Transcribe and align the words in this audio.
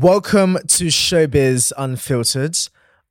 Welcome 0.00 0.56
to 0.68 0.86
Showbiz 0.86 1.70
Unfiltered. 1.76 2.56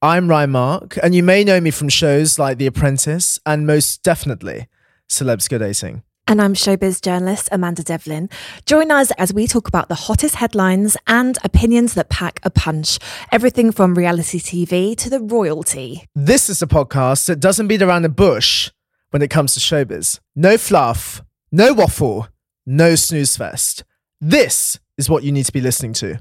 I'm 0.01 0.27
Ryan 0.27 0.49
Mark, 0.49 0.97
and 1.03 1.13
you 1.13 1.21
may 1.21 1.43
know 1.43 1.61
me 1.61 1.69
from 1.69 1.89
shows 1.89 2.39
like 2.39 2.57
The 2.57 2.65
Apprentice 2.65 3.37
and 3.45 3.67
most 3.67 4.01
definitely 4.01 4.67
Celebs 5.07 5.47
Go 5.47 5.59
Dating. 5.59 6.01
And 6.25 6.41
I'm 6.41 6.55
showbiz 6.55 6.99
journalist 6.99 7.49
Amanda 7.51 7.83
Devlin. 7.83 8.31
Join 8.65 8.89
us 8.89 9.11
as 9.19 9.31
we 9.31 9.45
talk 9.45 9.67
about 9.67 9.89
the 9.89 9.95
hottest 9.95 10.33
headlines 10.33 10.97
and 11.05 11.37
opinions 11.43 11.93
that 11.93 12.09
pack 12.09 12.39
a 12.41 12.49
punch. 12.49 12.97
Everything 13.31 13.71
from 13.71 13.93
reality 13.93 14.39
TV 14.39 14.97
to 14.97 15.09
the 15.11 15.19
royalty. 15.19 16.07
This 16.15 16.49
is 16.49 16.63
a 16.63 16.67
podcast 16.67 17.27
that 17.27 17.39
doesn't 17.39 17.67
beat 17.67 17.83
around 17.83 18.01
the 18.01 18.09
bush 18.09 18.71
when 19.11 19.21
it 19.21 19.29
comes 19.29 19.53
to 19.53 19.59
showbiz. 19.59 20.19
No 20.35 20.57
fluff, 20.57 21.21
no 21.51 21.73
waffle, 21.73 22.27
no 22.65 22.95
snooze 22.95 23.37
fest. 23.37 23.83
This 24.19 24.79
is 24.97 25.11
what 25.11 25.23
you 25.23 25.31
need 25.31 25.45
to 25.45 25.53
be 25.53 25.61
listening 25.61 25.93
to. 25.93 26.17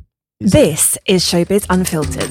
This 0.51 0.97
is 1.05 1.23
Showbiz 1.23 1.67
Unfiltered. 1.69 2.31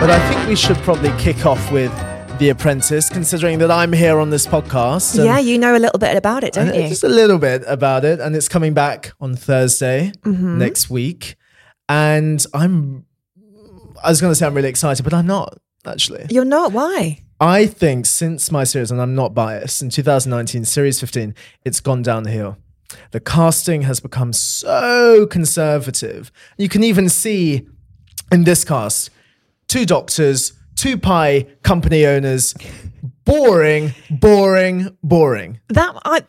But 0.00 0.10
I 0.10 0.18
think 0.28 0.46
we 0.48 0.56
should 0.56 0.76
probably 0.78 1.10
kick 1.16 1.46
off 1.46 1.72
with 1.72 1.90
The 2.38 2.50
Apprentice, 2.50 3.08
considering 3.08 3.60
that 3.60 3.70
I'm 3.70 3.92
here 3.94 4.18
on 4.18 4.28
this 4.30 4.46
podcast. 4.46 5.14
and- 5.16 5.24
Yeah, 5.24 5.38
you 5.38 5.58
know 5.58 5.74
a 5.74 5.78
little 5.78 5.98
bit 5.98 6.16
about 6.16 6.44
it, 6.44 6.52
don't 6.54 6.68
and 6.68 6.76
you? 6.82 6.88
Just 6.90 7.04
a 7.04 7.08
little 7.08 7.38
bit 7.38 7.62
about 7.66 8.04
it, 8.04 8.20
and 8.20 8.34
it's 8.36 8.48
coming 8.48 8.74
back 8.74 9.12
on 9.22 9.36
Thursday 9.36 10.12
Mm-hmm. 10.24 10.58
next 10.58 10.90
week. 10.90 11.36
And 11.88 12.44
I'm, 12.52 13.06
I 14.04 14.10
was 14.10 14.20
going 14.20 14.32
to 14.32 14.34
say 14.34 14.44
I'm 14.44 14.54
really 14.54 14.68
excited, 14.68 15.02
but 15.04 15.14
I'm 15.14 15.26
not 15.26 15.56
actually. 15.86 16.26
You're 16.30 16.44
not. 16.44 16.72
Why? 16.72 17.22
I 17.40 17.66
think 17.66 18.04
since 18.06 18.50
my 18.50 18.64
series, 18.64 18.90
and 18.90 19.00
I'm 19.00 19.14
not 19.14 19.34
biased, 19.34 19.80
in 19.82 19.88
2019, 19.88 20.64
series 20.66 21.00
15, 21.00 21.34
it's 21.64 21.80
gone 21.80 22.02
downhill. 22.02 22.58
The 23.10 23.20
casting 23.20 23.82
has 23.82 24.00
become 24.00 24.32
so 24.32 25.26
conservative. 25.26 26.30
You 26.58 26.68
can 26.68 26.82
even 26.84 27.08
see 27.08 27.66
in 28.30 28.44
this 28.44 28.64
cast 28.64 29.10
two 29.68 29.84
doctors, 29.86 30.52
two 30.76 30.96
pie 30.98 31.46
company 31.62 32.04
owners. 32.06 32.54
Boring, 33.24 33.94
boring, 34.10 34.96
boring. 35.04 35.60
That 35.68 35.94
I 36.04 36.22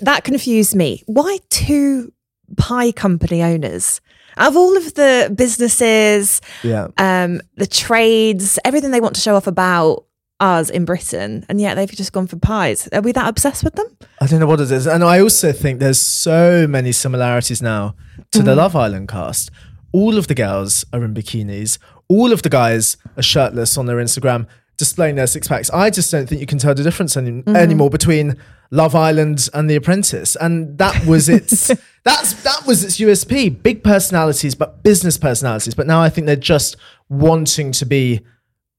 that 0.00 0.24
confused 0.24 0.74
me. 0.74 1.02
Why 1.04 1.38
two 1.50 2.10
pie 2.56 2.90
company 2.90 3.42
owners? 3.42 4.00
Out 4.38 4.48
of 4.48 4.56
all 4.56 4.74
of 4.78 4.94
the 4.94 5.30
businesses, 5.36 6.40
Yeah. 6.62 6.88
um, 6.96 7.42
the 7.56 7.66
trades, 7.66 8.58
everything 8.64 8.92
they 8.92 9.00
want 9.00 9.14
to 9.16 9.20
show 9.20 9.34
off 9.34 9.46
about 9.46 10.06
us 10.40 10.70
in 10.70 10.84
Britain, 10.84 11.44
and 11.48 11.60
yet 11.60 11.74
they've 11.74 11.90
just 11.90 12.12
gone 12.12 12.26
for 12.26 12.36
pies. 12.36 12.88
Are 12.92 13.00
we 13.00 13.12
that 13.12 13.28
obsessed 13.28 13.64
with 13.64 13.74
them? 13.74 13.86
I 14.20 14.26
don't 14.26 14.40
know 14.40 14.46
what 14.46 14.60
it 14.60 14.70
is. 14.70 14.86
And 14.86 15.02
I 15.02 15.20
also 15.20 15.52
think 15.52 15.80
there's 15.80 16.00
so 16.00 16.66
many 16.68 16.92
similarities 16.92 17.60
now 17.60 17.94
to 18.32 18.42
the 18.42 18.52
mm. 18.52 18.56
Love 18.56 18.76
Island 18.76 19.08
cast. 19.08 19.50
All 19.92 20.16
of 20.16 20.28
the 20.28 20.34
girls 20.34 20.84
are 20.92 21.04
in 21.04 21.14
bikinis. 21.14 21.78
All 22.08 22.32
of 22.32 22.42
the 22.42 22.48
guys 22.48 22.96
are 23.16 23.22
shirtless 23.22 23.76
on 23.76 23.86
their 23.86 23.96
Instagram, 23.96 24.46
displaying 24.76 25.16
their 25.16 25.26
six 25.26 25.48
packs. 25.48 25.70
I 25.70 25.90
just 25.90 26.10
don't 26.10 26.28
think 26.28 26.40
you 26.40 26.46
can 26.46 26.58
tell 26.58 26.74
the 26.74 26.82
difference 26.82 27.16
any- 27.16 27.30
mm-hmm. 27.30 27.56
anymore 27.56 27.90
between 27.90 28.36
Love 28.70 28.94
Island 28.94 29.48
and 29.54 29.68
The 29.68 29.76
Apprentice. 29.76 30.36
And 30.36 30.78
that 30.78 31.06
was 31.06 31.28
its 31.28 31.68
that's 32.04 32.42
that 32.42 32.66
was 32.66 32.84
its 32.84 32.98
USP. 32.98 33.62
Big 33.62 33.82
personalities, 33.82 34.54
but 34.54 34.82
business 34.82 35.18
personalities. 35.18 35.74
But 35.74 35.86
now 35.86 36.00
I 36.00 36.10
think 36.10 36.26
they're 36.26 36.36
just 36.36 36.76
wanting 37.08 37.72
to 37.72 37.86
be 37.86 38.20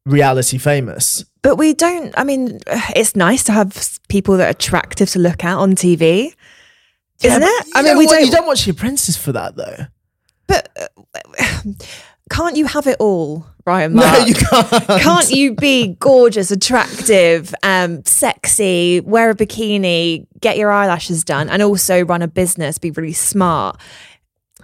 reality 0.06 0.58
famous. 0.58 1.26
But 1.42 1.56
we 1.58 1.74
don't. 1.74 2.14
I 2.18 2.24
mean, 2.24 2.60
it's 2.96 3.16
nice 3.16 3.44
to 3.46 3.52
have 3.52 3.98
people 4.10 4.38
that 4.38 4.48
are 4.48 4.52
attractive 4.52 5.10
to 5.12 5.20
look 5.20 5.44
at 5.44 5.58
on 5.58 5.74
TV, 5.76 6.34
isn't 7.24 7.44
it? 7.44 7.66
I 7.76 7.82
mean, 7.82 7.98
we 7.98 8.08
don't. 8.08 8.26
You 8.26 8.32
don't 8.32 8.48
watch 8.48 8.66
The 8.66 8.72
Apprentice 8.72 9.16
for 9.18 9.32
that 9.34 9.56
though. 9.56 9.86
but 10.48 10.70
uh, 10.80 10.88
can't 12.30 12.56
you 12.58 12.66
have 12.66 12.88
it 12.88 12.98
all, 13.00 13.46
Ryan? 13.66 13.94
No, 13.96 14.18
you 14.26 14.34
can't. 14.36 14.70
Can't 15.02 15.30
you 15.32 15.56
be 15.56 15.96
gorgeous, 16.00 16.52
attractive, 16.52 17.54
um, 17.64 18.04
sexy, 18.06 19.00
wear 19.02 19.30
a 19.32 19.36
bikini, 19.36 20.28
get 20.42 20.58
your 20.58 20.72
eyelashes 20.72 21.24
done, 21.24 21.50
and 21.50 21.62
also 21.64 22.04
run 22.06 22.22
a 22.22 22.28
business, 22.28 22.78
be 22.78 22.92
really 22.92 23.14
smart? 23.14 23.80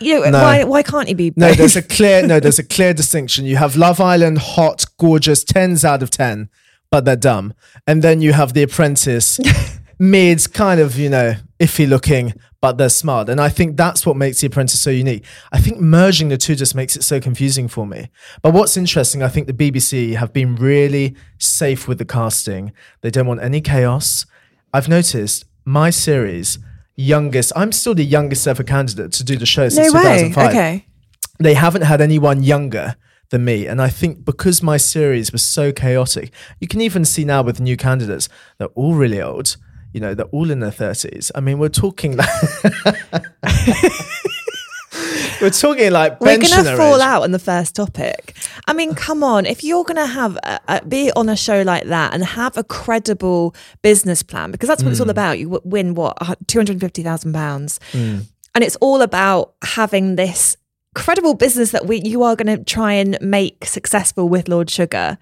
You 0.02 0.20
know, 0.26 0.30
No. 0.30 0.42
why 0.44 0.64
why 0.66 0.84
can't 0.84 1.08
you 1.08 1.16
be? 1.16 1.32
No, 1.38 1.54
there's 1.54 1.78
a 1.78 1.82
clear 1.82 2.26
no, 2.28 2.40
there's 2.42 2.60
a 2.60 2.64
clear 2.76 2.94
distinction. 2.94 3.46
You 3.46 3.56
have 3.56 3.76
Love 3.78 4.02
Island, 4.02 4.40
hot, 4.40 4.84
gorgeous, 4.98 5.44
tens 5.46 5.86
out 5.86 6.04
of 6.04 6.10
ten, 6.10 6.50
but 6.90 7.06
they're 7.06 7.16
dumb. 7.16 7.54
And 7.88 8.02
then 8.04 8.22
you 8.22 8.34
have 8.34 8.54
The 8.54 8.64
Apprentice, 8.64 9.40
mid, 10.00 10.54
kind 10.54 10.80
of, 10.80 10.98
you 10.98 11.10
know, 11.10 11.36
iffy 11.60 11.88
looking, 11.88 12.34
but 12.62 12.78
they're 12.78 12.90
smart. 12.90 13.30
And 13.30 13.40
I 13.40 13.50
think 13.50 13.78
that's 13.78 14.06
what 14.06 14.16
makes 14.18 14.42
The 14.42 14.48
Apprentice 14.48 14.80
so 14.80 14.90
unique. 14.90 15.24
I 15.52 15.60
think 15.60 15.80
merging 15.80 16.30
the 16.30 16.38
two 16.38 16.56
just 16.56 16.76
makes 16.76 16.96
it 16.96 17.04
so 17.04 17.20
confusing 17.20 17.68
for 17.68 17.86
me. 17.86 18.10
But 18.42 18.54
what's 18.54 18.76
interesting, 18.78 19.24
I 19.24 19.28
think 19.30 19.48
the 19.48 19.54
BBC 19.54 20.16
have 20.16 20.34
been 20.34 20.56
really 20.56 21.16
safe 21.38 21.88
with 21.88 21.98
the 21.98 22.06
casting. 22.06 22.72
They 23.02 23.10
don't 23.10 23.28
want 23.28 23.42
any 23.42 23.62
chaos. 23.62 24.26
I've 24.74 24.90
noticed 24.90 25.46
my 25.64 25.90
series, 25.90 26.60
youngest, 26.96 27.52
I'm 27.56 27.72
still 27.72 27.96
the 27.96 28.04
youngest 28.06 28.48
ever 28.48 28.64
candidate 28.64 29.12
to 29.14 29.24
do 29.24 29.38
the 29.38 29.46
show 29.46 29.70
since 29.70 29.94
no 29.94 30.00
way. 30.00 30.30
2005 30.30 30.50
Okay. 30.50 30.86
they 31.40 31.54
haven't 31.54 31.82
had 31.84 32.02
anyone 32.02 32.44
younger 32.44 32.96
than 33.30 33.46
me. 33.46 33.68
And 33.68 33.82
I 33.82 33.90
think 33.90 34.26
because 34.26 34.62
my 34.62 34.78
series 34.78 35.32
was 35.32 35.42
so 35.42 35.72
chaotic, 35.72 36.32
you 36.60 36.68
can 36.68 36.82
even 36.82 37.06
see 37.06 37.26
now 37.26 37.42
with 37.42 37.60
new 37.60 37.78
candidates, 37.78 38.30
they're 38.58 38.68
all 38.70 38.96
really 38.96 39.22
old. 39.22 39.58
You 39.94 40.02
know, 40.02 40.14
they're 40.14 40.26
all 40.28 40.52
in 40.52 40.60
their 40.60 40.72
30s. 40.72 41.32
I 41.36 41.40
mean, 41.40 41.58
we're 41.58 41.70
talking 41.70 42.18
like. 42.18 42.28
we're 45.42 45.50
talking 45.50 45.92
like 45.92 46.20
We're 46.20 46.38
going 46.38 46.66
to 46.66 46.78
fall 46.78 46.96
age. 46.96 47.02
out 47.02 47.24
on 47.24 47.32
the 47.32 47.40
first 47.40 47.76
topic. 47.76 48.36
I 48.68 48.74
mean, 48.74 48.96
come 48.96 49.24
on. 49.24 49.46
If 49.46 49.64
you're 49.64 49.84
going 49.84 49.98
to 49.98 50.06
have 50.06 50.38
a, 50.38 50.60
a, 50.68 50.86
be 50.86 51.12
on 51.14 51.30
a 51.30 51.36
show 51.36 51.62
like 51.62 51.86
that 51.86 52.14
and 52.14 52.24
have 52.24 52.58
a 52.58 52.64
credible 52.64 53.56
business 53.82 54.24
plan, 54.24 54.52
because 54.52 54.68
that's 54.68 54.84
what 54.84 54.92
it's 54.92 55.00
all 55.00 55.06
hmm. 55.06 55.12
about. 55.12 55.40
You 55.40 55.62
win 55.64 55.96
what 55.96 56.18
two 56.48 56.60
hundred 56.60 56.80
fifty 56.80 57.04
thousand 57.04 57.34
pounds, 57.34 57.80
hmm. 57.92 58.20
and 58.54 58.64
it's 58.64 58.76
all 58.78 59.02
about 59.02 59.54
having 59.64 60.16
this 60.16 60.58
credible 60.96 61.34
business 61.36 61.72
that 61.72 61.86
we 61.86 62.02
you 62.04 62.24
are 62.24 62.36
going 62.36 62.58
to 62.58 62.64
try 62.64 62.94
and 62.94 63.18
make 63.22 63.66
successful 63.66 64.28
with 64.28 64.48
Lord 64.48 64.70
Sugar. 64.70 65.18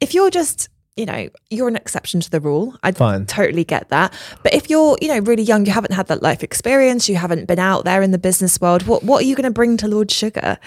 If 0.00 0.12
you're 0.14 0.30
just 0.30 0.68
you 0.94 1.06
know, 1.06 1.26
you're 1.48 1.68
an 1.68 1.76
exception 1.76 2.20
to 2.20 2.30
the 2.30 2.38
rule. 2.38 2.76
I 2.82 2.90
totally 3.26 3.64
get 3.64 3.88
that. 3.88 4.12
But 4.42 4.52
if 4.52 4.68
you're, 4.68 4.98
you 5.00 5.08
know, 5.08 5.20
really 5.20 5.42
young, 5.42 5.64
you 5.64 5.72
haven't 5.72 5.92
had 5.94 6.08
that 6.08 6.22
life 6.22 6.42
experience, 6.42 7.08
you 7.08 7.16
haven't 7.16 7.46
been 7.46 7.58
out 7.58 7.86
there 7.86 8.02
in 8.02 8.10
the 8.10 8.18
business 8.18 8.60
world, 8.60 8.82
what 8.86 9.02
what 9.02 9.22
are 9.22 9.26
you 9.26 9.34
going 9.34 9.44
to 9.44 9.50
bring 9.50 9.78
to 9.78 9.88
Lord 9.88 10.10
Sugar? 10.10 10.58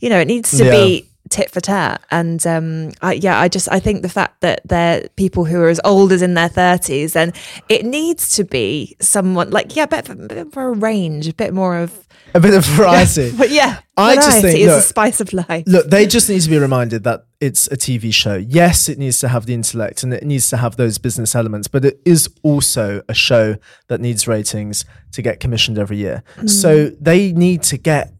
You 0.00 0.08
know, 0.08 0.18
it 0.18 0.28
needs 0.28 0.50
to 0.56 0.64
Yeah. 0.64 0.70
be 0.70 1.06
tit 1.28 1.50
for 1.50 1.60
tat. 1.60 2.02
And 2.10 2.46
um, 2.46 2.92
I, 3.02 3.14
yeah, 3.14 3.40
I 3.40 3.48
just 3.48 3.68
I 3.70 3.80
think 3.80 4.02
the 4.02 4.08
fact 4.08 4.40
that 4.40 4.60
they're 4.64 5.08
people 5.16 5.44
who 5.44 5.60
are 5.60 5.68
as 5.68 5.80
old 5.84 6.12
as 6.12 6.22
in 6.22 6.34
their 6.34 6.48
thirties, 6.48 7.12
then 7.12 7.32
it 7.68 7.84
needs 7.84 8.36
to 8.36 8.44
be 8.44 8.96
someone 9.00 9.50
like 9.50 9.76
yeah, 9.76 9.84
a 9.84 9.88
bit, 9.88 10.08
a 10.08 10.14
bit 10.14 10.38
of 10.38 10.56
a 10.56 10.70
range, 10.70 11.28
a 11.28 11.34
bit 11.34 11.52
more 11.52 11.76
of. 11.76 12.06
A 12.34 12.40
bit 12.40 12.54
of 12.54 12.64
variety. 12.76 13.32
But 13.36 13.50
yeah, 13.50 13.80
I 13.96 14.16
just 14.16 14.40
think, 14.40 14.58
is 14.58 14.68
the 14.68 14.80
spice 14.80 15.20
of 15.20 15.32
life. 15.32 15.64
Look, 15.66 15.88
they 15.88 16.06
just 16.06 16.28
need 16.28 16.40
to 16.40 16.50
be 16.50 16.58
reminded 16.58 17.04
that 17.04 17.26
it's 17.40 17.66
a 17.68 17.76
TV 17.76 18.12
show. 18.12 18.36
Yes, 18.36 18.88
it 18.88 18.98
needs 18.98 19.20
to 19.20 19.28
have 19.28 19.46
the 19.46 19.54
intellect 19.54 20.02
and 20.02 20.12
it 20.12 20.24
needs 20.24 20.48
to 20.50 20.56
have 20.56 20.76
those 20.76 20.98
business 20.98 21.34
elements, 21.34 21.68
but 21.68 21.84
it 21.84 22.00
is 22.04 22.28
also 22.42 23.02
a 23.08 23.14
show 23.14 23.56
that 23.88 24.00
needs 24.00 24.26
ratings 24.26 24.84
to 25.12 25.22
get 25.22 25.40
commissioned 25.40 25.78
every 25.78 25.98
year. 25.98 26.22
So 26.46 26.88
they 27.00 27.32
need 27.32 27.62
to 27.64 27.76
get 27.76 28.12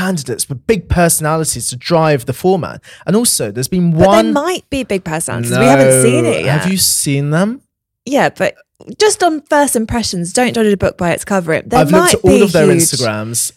candidates 0.00 0.48
with 0.48 0.66
big 0.66 0.88
personalities 0.88 1.68
to 1.68 1.76
drive 1.76 2.24
the 2.26 2.32
format. 2.32 2.82
And 3.06 3.14
also, 3.16 3.50
there's 3.50 3.68
been 3.68 3.90
But 3.92 4.06
one. 4.08 4.26
they 4.26 4.32
might 4.32 4.64
be 4.70 4.82
big 4.84 5.04
personalities. 5.04 5.50
we 5.58 5.64
haven't 5.64 6.02
seen 6.02 6.24
it 6.24 6.44
yet. 6.44 6.60
Have 6.62 6.72
you 6.72 6.78
seen 6.78 7.30
them? 7.30 7.60
Yeah, 8.06 8.30
but 8.30 8.54
just 8.98 9.22
on 9.22 9.42
first 9.42 9.76
impressions, 9.76 10.32
don't 10.32 10.54
judge 10.54 10.72
a 10.72 10.76
book 10.76 10.96
by 10.96 11.10
its 11.12 11.24
cover. 11.24 11.52
It 11.52 11.68
there 11.68 11.80
I've 11.80 11.90
might 11.90 12.12
looked 12.14 12.24
at 12.24 12.30
all 12.30 12.42
of 12.42 12.52
their 12.52 12.66
huge- 12.70 12.82
Instagrams. 12.82 13.52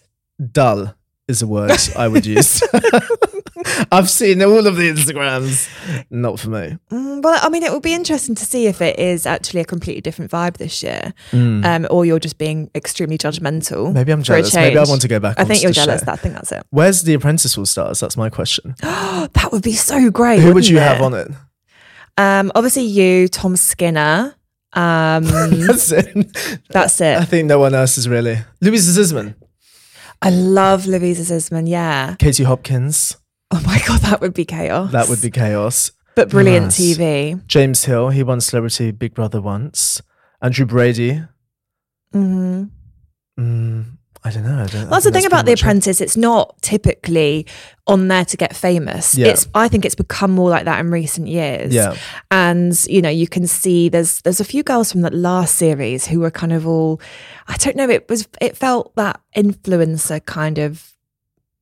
Dull 0.51 0.93
is 1.27 1.41
a 1.41 1.47
word 1.47 1.71
I 1.95 2.07
would 2.07 2.25
use. 2.25 2.61
I've 3.91 4.09
seen 4.09 4.41
all 4.41 4.67
of 4.67 4.75
the 4.75 4.89
Instagrams. 4.91 5.69
Not 6.09 6.39
for 6.39 6.49
me. 6.49 6.77
Mm, 6.91 7.21
well, 7.23 7.39
I 7.41 7.49
mean, 7.49 7.63
it 7.63 7.71
would 7.71 7.81
be 7.81 7.93
interesting 7.93 8.35
to 8.35 8.45
see 8.45 8.67
if 8.67 8.81
it 8.81 8.99
is 8.99 9.25
actually 9.25 9.61
a 9.61 9.65
completely 9.65 10.01
different 10.01 10.31
vibe 10.31 10.57
this 10.57 10.83
year, 10.83 11.13
um, 11.31 11.87
or 11.89 12.05
you're 12.05 12.19
just 12.19 12.37
being 12.37 12.69
extremely 12.75 13.17
judgmental. 13.17 13.93
Maybe 13.93 14.11
I'm 14.11 14.21
jealous. 14.23 14.53
Maybe 14.53 14.77
I 14.77 14.83
want 14.83 15.01
to 15.01 15.07
go 15.07 15.19
back 15.19 15.39
I 15.39 15.45
think 15.45 15.63
you're 15.63 15.71
jealous. 15.71 16.03
show. 16.03 16.11
I 16.11 16.15
think 16.17 16.33
that's 16.35 16.51
it. 16.51 16.63
Where's 16.71 17.03
the 17.03 17.13
Apprentice 17.13 17.57
All 17.57 17.65
Stars? 17.65 17.99
That's 18.01 18.17
my 18.17 18.29
question. 18.29 18.75
that 18.81 19.49
would 19.51 19.63
be 19.63 19.73
so 19.73 20.11
great. 20.11 20.39
Who 20.41 20.53
would 20.53 20.67
you 20.67 20.77
it? 20.77 20.81
have 20.83 21.01
on 21.01 21.13
it? 21.13 21.29
Um, 22.17 22.51
obviously, 22.53 22.83
you, 22.83 23.27
Tom 23.27 23.55
Skinner. 23.55 24.35
Um, 24.73 25.23
That's 25.25 25.91
it. 25.91 26.61
that's 26.69 26.99
it. 26.99 27.17
I 27.17 27.25
think 27.25 27.47
no 27.47 27.59
one 27.59 27.75
else 27.75 27.95
is 27.99 28.09
really. 28.09 28.39
Luisa 28.59 28.99
Zissman, 28.99 29.35
I 30.23 30.29
love 30.29 30.87
Luisa 30.87 31.23
Zissman. 31.23 31.67
Yeah. 31.67 32.15
Katie 32.17 32.43
Hopkins. 32.45 33.17
Oh 33.51 33.61
my 33.65 33.79
god, 33.87 33.99
that 34.01 34.21
would 34.21 34.33
be 34.33 34.45
chaos. 34.45 34.91
That 34.93 35.09
would 35.09 35.21
be 35.21 35.29
chaos. 35.29 35.91
but 36.15 36.29
brilliant. 36.29 36.67
TV. 36.71 37.45
James 37.45 37.83
Hill. 37.85 38.09
He 38.09 38.23
won 38.23 38.39
Celebrity 38.41 38.91
Big 38.91 39.13
Brother 39.13 39.41
once. 39.41 40.01
Andrew 40.41 40.65
Brady. 40.65 41.21
hmm 42.11 42.63
Mm, 43.39 43.97
I 44.25 44.31
don't 44.31 44.43
know. 44.43 44.63
I 44.63 44.67
don't, 44.67 44.89
That's 44.89 45.03
the 45.03 45.11
thing 45.11 45.25
about 45.25 45.45
The 45.45 45.51
Apprentice. 45.53 45.99
It's 45.99 46.15
not 46.15 46.55
typically 46.61 47.45
on 47.87 48.07
there 48.07 48.23
to 48.23 48.37
get 48.37 48.55
famous. 48.55 49.15
Yeah. 49.17 49.27
It's 49.27 49.47
I 49.53 49.67
think 49.67 49.83
it's 49.83 49.95
become 49.95 50.31
more 50.31 50.49
like 50.49 50.63
that 50.65 50.79
in 50.79 50.91
recent 50.91 51.27
years. 51.27 51.73
Yeah. 51.73 51.95
And 52.31 52.81
you 52.87 53.01
know, 53.01 53.09
you 53.09 53.27
can 53.27 53.47
see 53.47 53.89
there's 53.89 54.21
there's 54.21 54.39
a 54.39 54.45
few 54.45 54.63
girls 54.63 54.91
from 54.93 55.01
that 55.01 55.13
last 55.13 55.55
series 55.55 56.07
who 56.07 56.21
were 56.21 56.31
kind 56.31 56.53
of 56.53 56.65
all 56.65 57.01
I 57.49 57.57
don't 57.57 57.75
know, 57.75 57.89
it 57.89 58.07
was 58.09 58.27
it 58.39 58.55
felt 58.55 58.95
that 58.95 59.19
influencer 59.35 60.25
kind 60.25 60.57
of 60.57 60.93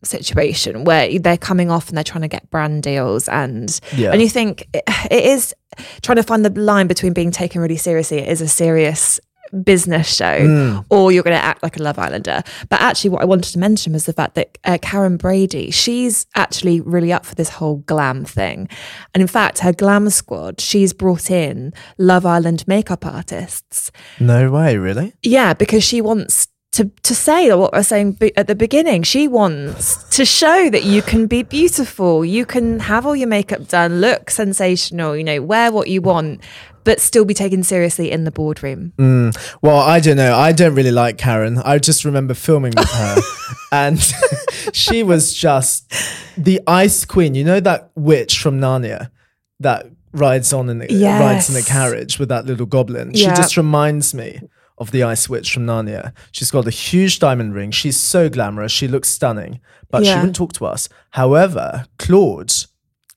situation 0.03 0.83
where 0.83 1.19
they're 1.19 1.37
coming 1.37 1.69
off 1.69 1.87
and 1.89 1.97
they're 1.97 2.03
trying 2.03 2.23
to 2.23 2.27
get 2.27 2.49
brand 2.49 2.83
deals 2.83 3.27
and 3.27 3.79
Yeah. 3.95 4.11
and 4.11 4.21
you 4.21 4.29
think 4.29 4.67
it, 4.73 4.83
it 5.11 5.25
is 5.25 5.53
trying 6.01 6.15
to 6.15 6.23
find 6.23 6.43
the 6.43 6.49
line 6.59 6.87
between 6.87 7.13
being 7.13 7.29
taken 7.31 7.61
really 7.61 7.77
seriously 7.77 8.17
it 8.17 8.27
is 8.27 8.41
a 8.41 8.47
serious 8.47 9.19
business 9.63 10.15
show 10.15 10.39
Mm. 10.41 10.85
or 10.89 11.11
you're 11.11 11.23
going 11.23 11.37
to 11.37 11.43
act 11.43 11.61
like 11.63 11.77
a 11.77 11.83
love 11.83 11.99
islander 11.99 12.41
but 12.69 12.79
actually 12.81 13.09
what 13.09 13.21
i 13.21 13.25
wanted 13.25 13.51
to 13.51 13.59
mention 13.59 13.93
was 13.93 14.05
the 14.05 14.13
fact 14.13 14.35
that 14.35 14.57
uh, 14.63 14.77
karren 14.81 15.17
brady 15.17 15.71
she's 15.71 16.25
actually 16.35 16.79
really 16.81 17.11
up 17.11 17.25
for 17.25 17.35
this 17.35 17.49
whole 17.49 17.77
glam 17.85 18.23
thing 18.25 18.67
and 19.13 19.21
in 19.21 19.27
fact 19.27 19.59
her 19.59 19.73
glam 19.73 20.09
squad 20.09 20.59
she's 20.61 20.93
brought 20.93 21.29
in 21.29 21.73
love 21.97 22.25
island 22.25 22.65
makeup 22.67 23.05
artists 23.05 23.91
No 24.19 24.49
way, 24.51 24.77
really? 24.77 25.13
yeah, 25.23 25.53
because 25.53 25.83
she 25.83 26.01
wants 26.01 26.47
to 26.73 26.85
to 27.03 27.13
say 27.13 27.53
what 27.53 27.73
I 27.73 27.79
was 27.79 27.89
saying 27.89 28.17
at 28.37 28.47
the 28.47 28.55
beginning. 28.55 29.03
She 29.03 29.27
wants 29.27 29.95
to 30.15 30.23
show 30.23 30.69
that 30.69 30.85
you 30.85 31.01
can 31.01 31.27
be 31.27 31.43
beautiful, 31.43 32.23
you 32.23 32.45
can 32.45 32.79
have 32.79 33.05
all 33.05 33.13
your 33.15 33.27
makeup 33.27 33.67
done, 33.67 33.99
look 33.99 34.29
sensational, 34.29 35.17
you 35.17 35.23
know, 35.25 35.41
wear 35.41 35.69
what 35.73 35.89
you 35.89 36.01
want, 36.01 36.39
but 36.83 36.99
still 36.99 37.25
be 37.25 37.33
taken 37.33 37.63
seriously 37.63 38.11
in 38.11 38.23
the 38.23 38.31
boardroom. 38.31 38.93
Mm. 38.97 39.55
Well, 39.61 39.77
I 39.79 39.99
don't 39.99 40.17
know. 40.17 40.35
I 40.35 40.51
don't 40.51 40.75
really 40.75 40.91
like 40.91 41.17
Karren. 41.17 41.61
I 41.63 41.77
just 41.79 42.05
remember 42.05 42.33
filming 42.33 42.73
with 42.77 42.89
her, 42.89 43.17
and 43.71 43.99
she 44.73 45.03
was 45.03 45.33
just 45.33 45.91
the 46.37 46.61
ice 46.67 47.05
queen. 47.05 47.35
You 47.35 47.43
know 47.43 47.59
that 47.59 47.91
witch 47.95 48.39
from 48.39 48.59
Narnia 48.59 49.11
that 49.59 49.87
rides 50.13 50.51
on 50.53 50.69
in 50.69 50.79
the, 50.79 50.87
rides 51.19 51.49
in 51.49 51.55
a 51.55 51.61
carriage 51.63 52.19
with 52.19 52.29
that 52.29 52.45
little 52.45 52.65
goblin. 52.65 53.13
She 53.13 53.25
just 53.27 53.55
reminds 53.57 54.13
me 54.13 54.41
of 54.77 54.91
the 54.91 55.03
ice 55.03 55.29
witch 55.29 55.53
from 55.53 55.65
Narnia. 55.67 56.11
She's 56.31 56.49
got 56.51 56.65
a 56.65 56.71
huge 56.71 57.19
diamond 57.19 57.53
ring. 57.53 57.69
She's 57.71 57.97
so 57.97 58.29
glamorous. 58.29 58.71
She 58.71 58.87
looks 58.87 59.09
stunning, 59.09 59.59
but 59.91 60.03
she 60.03 60.09
Yeah. 60.09 60.17
wouldn't 60.17 60.35
talk 60.35 60.53
to 60.53 60.65
us. 60.65 60.89
However, 61.11 61.85
Claude 61.99 62.51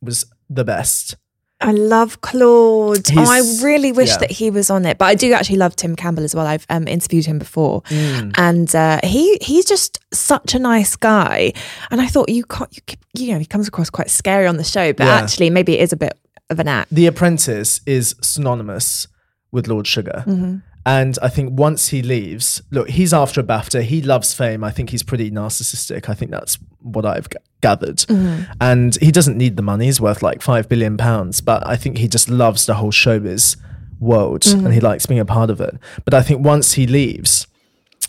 was 0.03 0.27
the 0.51 0.65
best. 0.65 1.17
I 1.61 1.73
love 1.73 2.21
Claude. 2.21 3.07
Oh, 3.17 3.25
I 3.27 3.39
really 3.63 3.93
wish 3.93 4.11
yeah. 4.11 4.19
that 4.19 4.31
he 4.31 4.51
was 4.51 4.71
on 4.71 4.85
it, 4.85 4.99
but 4.99 5.07
I 5.07 5.15
do 5.15 5.33
actually 5.33 5.57
love 5.57 5.75
Tim 5.77 5.97
Campbell 5.97 6.25
as 6.25 6.35
well. 6.35 6.47
I've 6.47 6.67
um, 6.69 6.87
interviewed 6.89 7.25
him 7.27 7.39
before, 7.39 7.83
Mm. 7.83 8.35
and 8.37 8.75
uh, 8.75 9.01
he 9.05 9.39
he's 9.41 9.65
just 9.65 9.99
such 10.13 10.55
a 10.55 10.59
nice 10.59 10.97
guy. 10.97 11.53
And 11.91 12.01
I 12.01 12.07
thought 12.07 12.29
you 12.29 12.45
can't, 12.45 12.71
you, 12.77 12.97
you 13.27 13.33
know, 13.33 13.39
he 13.39 13.47
comes 13.47 13.69
across 13.69 13.89
quite 13.89 14.11
scary 14.11 14.47
on 14.47 14.57
the 14.59 14.65
show, 14.65 14.93
but 14.93 15.05
Yeah. 15.05 15.15
actually 15.15 15.49
maybe 15.51 15.75
it 15.79 15.81
is 15.81 15.93
a 15.93 15.97
bit 15.97 16.13
of 16.51 16.59
an 16.59 16.69
act. 16.69 16.91
The 16.93 17.07
Apprentice 17.07 17.81
is 17.87 18.15
synonymous 18.21 19.07
with 19.53 19.67
Lord 19.69 19.87
Sugar. 19.87 20.25
Mm-hmm. 20.27 20.57
And 20.87 21.19
I 21.23 21.29
think 21.29 21.59
once 21.59 21.89
he 21.89 22.03
leaves, 22.03 22.61
look, 22.71 22.91
he's 22.91 23.15
after 23.15 23.41
a 23.41 23.45
BAFTA. 23.45 23.83
He 23.83 24.03
loves 24.03 24.35
fame. 24.35 24.63
I 24.63 24.71
think 24.71 24.91
he's 24.91 25.03
pretty 25.03 25.31
narcissistic. 25.31 26.09
I 26.11 26.15
think 26.15 26.31
that's 26.31 26.59
what 26.83 27.07
I've 27.07 27.31
g- 27.31 27.39
gathered. 27.63 27.97
Mm-hmm. 27.99 28.53
And 28.61 28.95
he 29.01 29.11
doesn't 29.11 29.39
need 29.39 29.57
the 29.57 29.63
money. 29.63 29.87
He's 29.87 30.01
worth 30.01 30.23
like 30.23 30.43
five 30.43 30.69
billion 30.69 30.99
pounds. 30.99 31.41
But 31.41 31.67
I 31.67 31.77
think 31.77 31.97
he 31.99 32.07
just 32.07 32.29
loves 32.29 32.67
the 32.67 32.75
whole 32.75 32.93
showbiz 32.93 33.57
world 33.99 34.43
Mm-hmm. 34.43 34.67
and 34.67 34.75
he 34.75 34.81
likes 34.81 35.07
being 35.07 35.21
a 35.21 35.25
part 35.25 35.49
of 35.49 35.61
it. 35.63 35.79
But 36.05 36.13
I 36.13 36.21
think 36.21 36.45
once 36.45 36.75
he 36.75 36.87
leaves, 36.87 37.47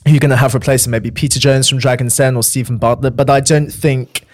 you're 0.05 0.19
going 0.19 0.29
to 0.31 0.35
have 0.35 0.53
replacing 0.53 0.91
maybe 0.91 1.11
Peter 1.11 1.39
Jones 1.39 1.69
from 1.69 1.77
Dragon's 1.77 2.17
Den 2.17 2.35
or 2.35 2.43
Steven 2.43 2.77
Bartlett. 2.77 3.15
But 3.15 3.29
I 3.29 3.39
don't 3.39 3.71
think 3.71 4.24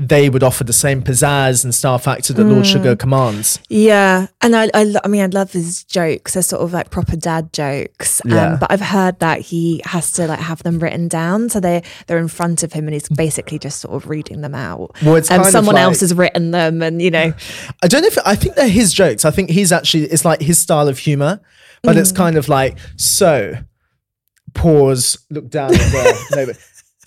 they 0.00 0.28
would 0.30 0.44
offer 0.44 0.62
the 0.62 0.72
same 0.72 1.02
pizzazz 1.02 1.64
and 1.64 1.74
star 1.74 1.98
factor 1.98 2.32
that 2.32 2.44
Mm. 2.44 2.52
Lord 2.52 2.66
Sugar 2.66 2.94
commands. 2.94 3.58
Yeah, 3.68 4.28
and 4.40 4.54
I, 4.54 4.70
I, 4.72 4.94
I 5.04 5.08
mean, 5.08 5.22
I 5.22 5.26
love 5.26 5.50
his 5.52 5.82
jokes. 5.82 6.34
They're 6.34 6.42
sort 6.44 6.62
of 6.62 6.72
like 6.72 6.90
proper 6.90 7.16
dad 7.16 7.52
jokes. 7.52 8.20
Um, 8.24 8.30
Yeah. 8.30 8.56
But 8.60 8.70
I've 8.70 8.80
heard 8.80 9.18
that 9.18 9.40
he 9.40 9.82
has 9.84 10.12
to 10.12 10.28
like 10.28 10.38
have 10.38 10.62
them 10.62 10.78
written 10.78 11.08
down, 11.08 11.48
so 11.48 11.58
they 11.58 11.82
they're 12.06 12.18
in 12.18 12.28
front 12.28 12.62
of 12.62 12.72
him, 12.72 12.86
and 12.86 12.94
he's 12.94 13.08
basically 13.08 13.58
just 13.58 13.80
sort 13.80 13.94
of 13.94 14.08
reading 14.08 14.40
them 14.40 14.54
out. 14.54 14.94
Well, 15.02 15.16
it's 15.16 15.30
um, 15.30 15.38
kind 15.38 15.46
of 15.48 15.52
someone 15.52 15.74
like- 15.74 15.82
else 15.84 16.00
has 16.00 16.14
written 16.14 16.52
them, 16.52 16.80
and 16.80 17.02
you 17.02 17.10
know, 17.10 17.32
I 17.82 17.88
don't 17.88 18.02
know 18.02 18.08
if 18.08 18.18
I 18.24 18.36
think 18.36 18.54
they're 18.54 18.68
his 18.68 18.92
jokes. 18.92 19.24
I 19.24 19.32
think 19.32 19.50
he's 19.50 19.72
actually 19.72 20.04
it's 20.04 20.24
like 20.24 20.40
his 20.40 20.58
style 20.60 20.86
of 20.86 20.98
humor, 20.98 21.40
but 21.82 21.96
it's 21.96 22.12
kind 22.12 22.36
of 22.36 22.48
like 22.48 22.78
so. 22.96 23.54
Pause. 24.54 25.18
Look 25.30 25.50
down. 25.50 25.74
at 25.74 25.78
the- 25.78 26.26
no, 26.36 26.52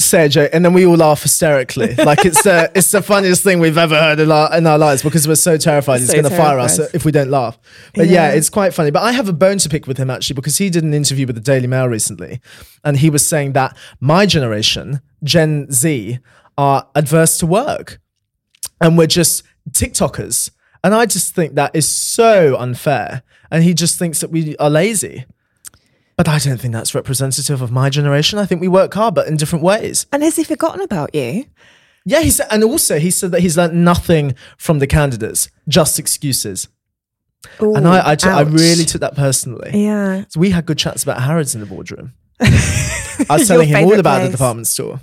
but 0.01 0.07
say 0.07 0.25
a 0.25 0.29
joke, 0.29 0.49
and 0.53 0.65
then 0.65 0.73
we 0.73 0.85
all 0.85 0.97
laugh 0.97 1.21
hysterically. 1.21 1.95
Like 1.95 2.25
it's 2.25 2.43
the 2.43 2.71
it's 2.75 2.91
the 2.91 3.01
funniest 3.01 3.43
thing 3.43 3.59
we've 3.59 3.77
ever 3.77 3.99
heard 3.99 4.19
in 4.19 4.31
our, 4.31 4.55
in 4.57 4.65
our 4.65 4.77
lives 4.77 5.03
because 5.03 5.27
we're 5.27 5.35
so 5.35 5.57
terrified 5.57 5.99
he's 5.99 6.11
going 6.11 6.23
to 6.23 6.29
fire 6.29 6.59
us 6.59 6.79
if 6.93 7.05
we 7.05 7.11
don't 7.11 7.29
laugh. 7.29 7.59
But 7.93 8.07
yeah. 8.07 8.29
Yeah. 8.29 8.33
it's 8.33 8.49
quite 8.49 8.73
funny. 8.73 8.91
But 8.91 9.03
I 9.03 9.11
have 9.11 9.29
a 9.29 9.33
bone 9.33 9.57
to 9.59 9.69
pick 9.69 9.87
with 9.87 9.97
him 9.97 10.09
actually 10.09 10.35
because 10.35 10.57
he 10.57 10.69
did 10.69 10.83
an 10.83 10.93
interview 10.93 11.27
with 11.27 11.35
the 11.35 11.41
Daily 11.41 11.67
Mail 11.67 11.87
recently, 11.87 12.41
and 12.83 12.97
he 12.97 13.09
was 13.09 13.25
saying 13.25 13.53
that 13.53 13.77
my 13.99 14.25
generation, 14.25 15.01
Gen 15.23 15.71
Z, 15.71 16.19
are 16.57 16.87
adverse 16.95 17.37
to 17.39 17.45
work 17.45 17.99
and 18.81 18.97
we're 18.97 19.07
just 19.07 19.43
TikTokers. 19.69 20.51
And 20.83 20.95
I 20.95 21.05
just 21.05 21.35
think 21.35 21.53
that 21.55 21.75
is 21.75 21.87
so 21.87 22.57
unfair. 22.57 23.21
And 23.51 23.63
he 23.63 23.73
just 23.73 23.99
thinks 23.99 24.19
that 24.21 24.31
we 24.31 24.57
are 24.57 24.69
lazy. 24.69 25.25
But 26.21 26.27
I 26.27 26.37
don't 26.37 26.59
think 26.59 26.71
that's 26.71 26.93
representative 26.93 27.63
of 27.63 27.71
my 27.71 27.89
generation. 27.89 28.37
I 28.37 28.45
think 28.45 28.61
we 28.61 28.67
work 28.67 28.93
hard, 28.93 29.15
but 29.15 29.27
in 29.27 29.37
different 29.37 29.65
ways. 29.65 30.05
and 30.11 30.21
has 30.21 30.35
he 30.35 30.43
forgotten 30.43 30.81
about 30.81 31.15
you? 31.15 31.45
Yeah, 32.05 32.21
he 32.21 32.29
said, 32.29 32.45
and 32.51 32.63
also 32.63 32.99
he 32.99 33.09
said 33.09 33.31
that 33.31 33.39
he's 33.41 33.57
learned 33.57 33.83
nothing 33.83 34.35
from 34.55 34.77
the 34.77 34.85
candidates, 34.85 35.49
just 35.67 35.97
excuses. 35.97 36.67
and 37.59 37.87
I, 37.87 38.11
I, 38.11 38.15
t- 38.15 38.29
I 38.29 38.41
really 38.41 38.85
took 38.85 39.01
that 39.01 39.15
personally. 39.15 39.71
yeah. 39.73 40.25
So 40.29 40.39
we 40.39 40.51
had 40.51 40.67
good 40.67 40.77
chats 40.77 41.01
about 41.01 41.23
Harrods 41.23 41.55
in 41.55 41.59
the 41.61 41.65
boardroom. 41.65 42.13
I 42.39 43.25
was 43.31 43.47
telling 43.47 43.69
him 43.69 43.83
all 43.83 43.99
about 43.99 44.21
the 44.21 44.29
department 44.29 44.67
store 44.67 44.99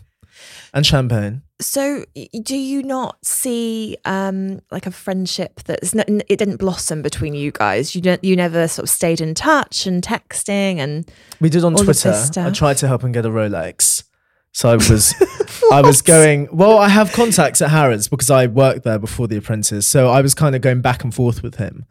and 0.78 0.86
champagne. 0.86 1.42
So, 1.60 2.04
do 2.42 2.56
you 2.56 2.82
not 2.82 3.18
see 3.24 3.96
um, 4.04 4.60
like 4.70 4.86
a 4.86 4.90
friendship 4.90 5.60
that's 5.64 5.94
not, 5.94 6.08
it 6.08 6.38
didn't 6.38 6.56
blossom 6.56 7.02
between 7.02 7.34
you 7.34 7.50
guys? 7.50 7.94
You 7.94 8.00
don't, 8.00 8.22
you 8.22 8.36
never 8.36 8.68
sort 8.68 8.84
of 8.84 8.90
stayed 8.90 9.20
in 9.20 9.34
touch 9.34 9.86
and 9.86 10.02
texting 10.02 10.78
and 10.78 11.10
We 11.40 11.50
did 11.50 11.64
on 11.64 11.74
Twitter. 11.74 12.14
I 12.36 12.50
tried 12.50 12.78
to 12.78 12.88
help 12.88 13.02
him 13.02 13.12
get 13.12 13.26
a 13.26 13.28
Rolex. 13.28 14.04
So 14.52 14.70
I 14.70 14.74
was 14.76 15.14
I 15.72 15.82
was 15.82 16.00
going, 16.00 16.48
well, 16.50 16.78
I 16.78 16.88
have 16.88 17.12
contacts 17.12 17.60
at 17.60 17.70
Harrods 17.70 18.08
because 18.08 18.30
I 18.30 18.46
worked 18.46 18.84
there 18.84 18.98
before 18.98 19.28
The 19.28 19.36
Apprentice. 19.36 19.86
So 19.86 20.08
I 20.08 20.22
was 20.22 20.34
kind 20.34 20.54
of 20.54 20.62
going 20.62 20.80
back 20.80 21.04
and 21.04 21.14
forth 21.14 21.42
with 21.42 21.56
him. 21.56 21.84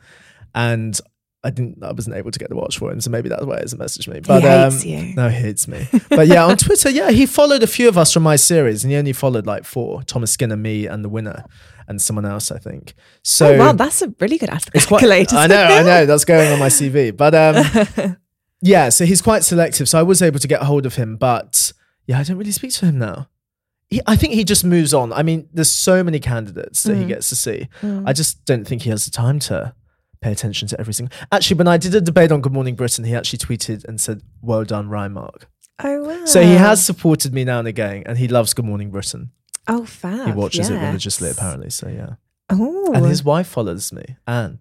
And 0.56 1.00
I 1.44 1.52
didn't 1.52 1.84
I 1.84 1.92
wasn't 1.92 2.16
able 2.16 2.32
to 2.32 2.40
get 2.40 2.50
the 2.50 2.56
watch 2.56 2.80
for 2.80 2.92
him, 2.92 3.00
so 3.00 3.12
maybe 3.12 3.30
that's 3.30 3.46
why 3.46 3.58
he 3.58 3.62
hasn't 3.62 3.82
messaged 3.82 4.08
me. 4.08 4.20
But 4.20 4.42
hates 4.42 4.84
um, 4.84 4.90
you. 4.90 5.16
No, 5.16 5.30
he 5.30 5.38
hates 5.38 5.68
me. 5.68 5.88
But 6.10 6.28
yeah, 6.28 6.46
on 6.46 6.58
Twitter, 6.58 6.90
yeah, 6.90 7.12
he 7.12 7.26
followed 7.26 7.62
a 7.62 7.68
few 7.68 7.88
of 7.88 7.98
us 7.98 8.12
from 8.12 8.24
my 8.24 8.36
series 8.36 8.84
and 8.84 8.92
he 8.92 8.98
only 8.98 9.14
followed 9.14 9.46
like 9.46 9.64
four. 9.64 10.02
Thomas 10.04 10.32
Skinner, 10.32 10.58
me, 10.58 10.88
and 10.88 11.06
the 11.06 11.10
winner, 11.10 11.46
and 11.88 12.02
someone 12.02 12.26
else, 12.26 12.52
I 12.52 12.58
think. 12.58 12.96
So 13.24 13.54
oh 13.54 13.60
wow, 13.60 13.72
that's 13.74 14.02
a 14.02 14.14
really 14.20 14.38
good 14.38 14.50
accolade. 14.50 14.72
it's 14.74 14.86
quite, 14.88 15.04
I 15.04 15.48
know, 15.48 15.64
I 15.64 15.84
know, 15.84 16.06
that's 16.06 16.26
going 16.26 16.52
on 16.52 16.60
my 16.60 16.70
CV. 16.70 17.16
But 17.18 17.36
um, 17.36 18.18
yeah, 18.62 18.90
so 18.90 19.06
he's 19.06 19.22
quite 19.22 19.44
selective. 19.44 19.88
So 19.88 20.00
I 20.00 20.04
was 20.04 20.22
able 20.22 20.40
to 20.40 20.48
get 20.48 20.64
hold 20.64 20.86
of 20.86 20.96
him, 20.96 21.18
but 21.18 21.72
yeah, 22.08 22.20
I 22.20 22.24
don't 22.24 22.38
really 22.38 22.52
speak 22.52 22.72
to 22.74 22.88
him 22.88 22.98
now. 22.98 23.30
He, 23.90 24.02
I 24.08 24.16
think 24.16 24.34
he 24.34 24.44
just 24.44 24.66
moves 24.66 24.94
on. 24.94 25.14
I 25.14 25.24
mean, 25.24 25.48
there's 25.54 25.72
so 25.72 26.04
many 26.04 26.20
candidates 26.20 26.84
that 26.84 26.98
he 26.98 27.06
gets 27.06 27.30
to 27.30 27.36
see. 27.36 27.70
I 27.84 28.12
just 28.12 28.44
don't 28.46 28.66
think 28.66 28.82
he 28.82 28.90
has 28.90 29.06
the 29.06 29.12
time 29.12 29.40
to 29.40 29.74
pay 30.22 30.32
attention 30.32 30.68
to 30.70 30.80
every 30.80 30.94
single. 30.94 31.16
Actually, 31.32 31.58
when 31.58 31.68
I 31.68 31.78
did 31.78 31.94
a 31.96 32.02
debate 32.02 32.32
on 32.32 32.42
Good 32.42 32.54
Morning 32.54 32.76
Britain, 32.76 33.06
he 33.06 33.16
actually 33.16 33.40
tweeted 33.40 33.86
and 33.86 34.00
said, 34.00 34.22
"Well 34.42 34.64
done, 34.64 34.90
Ryan 34.90 35.18
Oh 35.84 36.04
wow. 36.04 36.26
So 36.26 36.42
he 36.42 36.54
has 36.54 36.84
supported 36.84 37.34
me 37.34 37.44
now 37.44 37.60
and 37.60 37.68
again, 37.68 38.04
and 38.06 38.18
he 38.18 38.28
loves 38.28 38.54
Good 38.54 38.66
Morning 38.66 38.90
Britain. 38.90 39.32
Oh 39.68 39.86
fab. 39.86 40.28
He 40.28 40.32
watches 40.34 40.70
it 40.70 40.76
religiously, 40.76 41.30
apparently. 41.30 41.70
So 41.70 41.88
yeah, 41.88 42.16
Oh, 42.50 42.94
and 42.94 43.06
his 43.06 43.24
wife 43.24 43.48
follows 43.48 43.92
me, 43.92 44.16
Anne. 44.26 44.60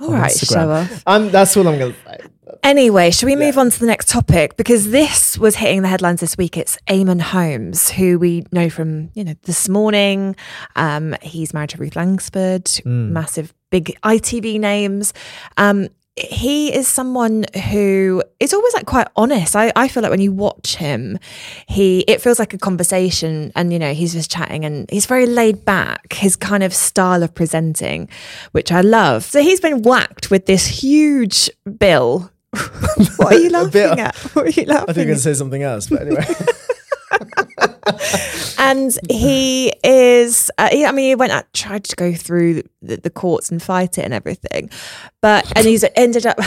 all 0.00 0.12
right, 0.12 0.30
Instagram. 0.30 0.52
show 0.52 0.70
off. 0.70 1.02
Um, 1.06 1.30
that's 1.30 1.56
all 1.56 1.66
I'm 1.66 1.78
gonna 1.78 1.94
say. 2.06 2.18
Anyway, 2.62 3.10
should 3.10 3.26
we 3.26 3.36
move 3.36 3.56
on 3.56 3.70
to 3.70 3.80
the 3.80 3.86
next 3.86 4.08
topic? 4.08 4.56
Because 4.56 4.90
this 4.90 5.38
was 5.38 5.56
hitting 5.56 5.82
the 5.82 5.88
headlines 5.88 6.20
this 6.20 6.36
week. 6.36 6.56
It's 6.56 6.76
Eamonn 6.86 7.20
Holmes, 7.20 7.90
who 7.90 8.18
we 8.18 8.44
know 8.52 8.68
from, 8.68 9.10
you 9.14 9.24
know, 9.24 9.34
this 9.42 9.68
morning. 9.68 10.36
Um, 10.76 11.14
he's 11.22 11.54
married 11.54 11.70
to 11.70 11.78
Ruth 11.78 11.96
Langsford, 11.96 12.70
massive, 12.84 13.54
big 13.70 13.98
ITV 14.02 14.60
names. 14.60 15.12
Um, 15.56 15.88
he 16.18 16.74
is 16.74 16.88
someone 16.88 17.44
who 17.70 18.22
is 18.40 18.52
always 18.52 18.74
like 18.74 18.86
quite 18.86 19.08
honest. 19.16 19.54
I, 19.54 19.72
I 19.76 19.88
feel 19.88 20.02
like 20.02 20.10
when 20.10 20.20
you 20.20 20.32
watch 20.32 20.76
him, 20.76 21.18
he 21.68 22.00
it 22.00 22.20
feels 22.20 22.38
like 22.38 22.54
a 22.54 22.58
conversation 22.58 23.52
and 23.54 23.72
you 23.72 23.78
know, 23.78 23.94
he's 23.94 24.12
just 24.12 24.30
chatting 24.30 24.64
and 24.64 24.90
he's 24.90 25.06
very 25.06 25.26
laid 25.26 25.64
back, 25.64 26.12
his 26.12 26.36
kind 26.36 26.62
of 26.62 26.74
style 26.74 27.22
of 27.22 27.34
presenting, 27.34 28.08
which 28.52 28.72
I 28.72 28.80
love. 28.80 29.24
So 29.24 29.40
he's 29.40 29.60
been 29.60 29.82
whacked 29.82 30.30
with 30.30 30.46
this 30.46 30.66
huge 30.66 31.50
bill. 31.78 32.30
what 33.16 33.34
are 33.34 33.38
you 33.38 33.50
laughing 33.50 34.00
at? 34.00 34.16
What 34.34 34.46
are 34.46 34.50
you 34.50 34.66
laughing 34.66 34.90
I 34.90 34.92
think 34.92 34.98
I'm 34.98 35.06
going 35.06 35.16
to 35.16 35.22
say 35.22 35.34
something 35.34 35.62
else, 35.62 35.88
but 35.88 36.02
anyway. 36.02 36.26
and 38.58 38.98
he 39.10 39.72
is. 39.84 40.50
Uh, 40.58 40.68
he, 40.70 40.84
I 40.84 40.92
mean, 40.92 41.08
he 41.08 41.14
went 41.14 41.32
out, 41.32 41.52
tried 41.52 41.84
to 41.84 41.96
go 41.96 42.12
through 42.12 42.62
the, 42.82 42.96
the 42.96 43.10
courts 43.10 43.50
and 43.50 43.62
fight 43.62 43.98
it 43.98 44.04
and 44.04 44.14
everything, 44.14 44.70
but 45.20 45.50
and 45.56 45.66
he's 45.66 45.84
ended 45.96 46.26
up. 46.26 46.38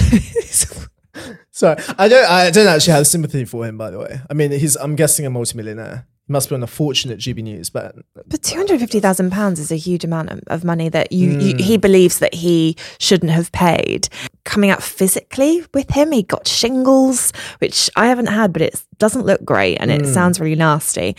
Sorry, 1.52 1.82
I 1.98 2.08
don't. 2.08 2.30
I 2.30 2.52
don't 2.52 2.68
actually 2.68 2.94
have 2.94 3.08
sympathy 3.08 3.46
for 3.46 3.66
him. 3.66 3.78
By 3.78 3.92
the 3.92 4.00
way, 4.00 4.22
I 4.30 4.34
mean, 4.34 4.52
he's. 4.52 4.76
I'm 4.76 4.96
guessing 4.96 5.26
a 5.26 5.30
multimillionaire. 5.30 6.08
Must 6.32 6.48
be 6.48 6.56
on 6.56 6.64
a 6.64 6.68
fortune 6.68 7.12
at 7.12 7.18
GB 7.18 7.44
News, 7.44 7.70
but 7.70 7.94
But 8.26 8.42
two 8.42 8.56
hundred 8.56 8.80
fifty 8.80 9.02
thousand 9.02 9.32
pounds 9.32 9.60
is 9.60 9.70
a 9.70 9.76
huge 9.76 10.06
amount 10.06 10.30
of, 10.48 10.64
money 10.64 10.88
that 10.88 11.12
you, 11.12 11.32
you 11.40 11.52
Hmm. 11.56 11.58
he 11.60 11.76
believes 11.78 12.20
that 12.20 12.34
he 12.34 12.78
shouldn't 13.00 13.32
have 13.32 13.52
paid. 13.52 14.08
Coming 14.46 14.70
out 14.70 14.82
physically 14.82 15.64
with 15.74 15.90
him, 15.90 16.14
he 16.14 16.24
got 16.24 16.48
shingles, 16.48 17.34
which 17.60 17.90
I 17.98 18.08
haven't 18.08 18.28
had, 18.28 18.54
but 18.54 18.62
it 18.62 18.82
doesn't 18.98 19.26
look 19.26 19.44
great 19.44 19.76
and 19.82 19.92
Hmm. 19.92 19.98
it 20.02 20.14
sounds 20.14 20.40
really 20.40 20.56
nasty. 20.56 21.18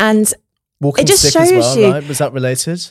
And 0.00 0.32
walking 0.80 1.04
just 1.04 1.20
stick 1.28 1.36
as 1.42 1.48
shows 1.50 1.60
well. 1.60 1.78
you- 1.78 1.90
Right? 1.92 2.08
Was 2.08 2.18
that 2.18 2.32
related? 2.32 2.88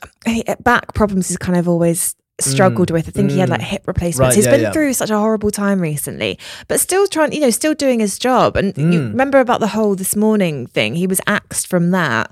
back 0.64 0.94
problems 0.94 1.32
is 1.32 1.38
kind 1.38 1.58
of 1.58 1.68
always 1.68 2.16
struggled 2.44 2.92
with. 2.92 3.08
I 3.08 3.12
think 3.12 3.32
he 3.32 3.40
had 3.40 3.50
like 3.50 3.62
hip 3.62 3.84
replacements. 3.88 4.18
Mm. 4.20 4.24
Right, 4.30 4.36
He's 4.36 4.46
yeah, 4.46 4.52
been 4.52 4.62
yeah. 4.62 4.72
through 4.72 4.94
such 4.94 5.10
a 5.10 5.18
horrible 5.18 5.52
time 5.52 5.80
recently, 5.80 6.38
but 6.68 6.80
still 6.80 7.08
trying, 7.08 7.32
you 7.34 7.40
know, 7.40 7.50
still 7.50 7.74
doing 7.74 8.00
his 8.00 8.18
job. 8.20 8.56
And 8.56 8.78
you 8.78 8.84
Mm. 9.00 9.10
remember 9.12 9.40
about 9.40 9.60
the 9.60 9.68
whole 9.68 9.96
this 9.96 10.16
morning 10.16 10.68
thing? 10.68 10.96
He 10.96 11.08
was 11.08 11.20
axed 11.28 11.68
from 11.68 11.92
that. 11.92 12.32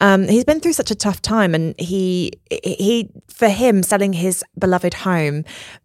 Um, 0.00 0.28
he's 0.28 0.44
been 0.44 0.60
through 0.60 0.72
such 0.74 0.90
a 0.90 0.94
tough 0.94 1.20
time, 1.22 1.54
and 1.54 1.74
he 1.78 2.32
he 2.62 3.10
for 3.28 3.48
him 3.48 3.82
selling 3.82 4.12
his 4.14 4.42
beloved 4.58 4.94
home 4.94 5.44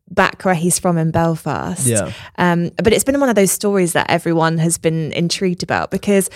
back 0.10 0.44
where 0.46 0.53
he's 0.56 0.77
from 0.80 0.98
in 0.98 1.12
Belfast. 1.12 1.86
Yeah. 1.88 2.12
Um, 2.38 2.70
but 2.84 2.94
it's 2.94 3.03
been 3.03 3.20
one 3.20 3.30
of 3.30 3.36
those 3.36 3.51
stories 3.51 3.94
that 3.94 4.10
everyone 4.10 4.58
has 4.60 4.77
been 4.77 5.12
intrigued 5.13 5.63
about 5.63 5.92
because. 5.92 6.30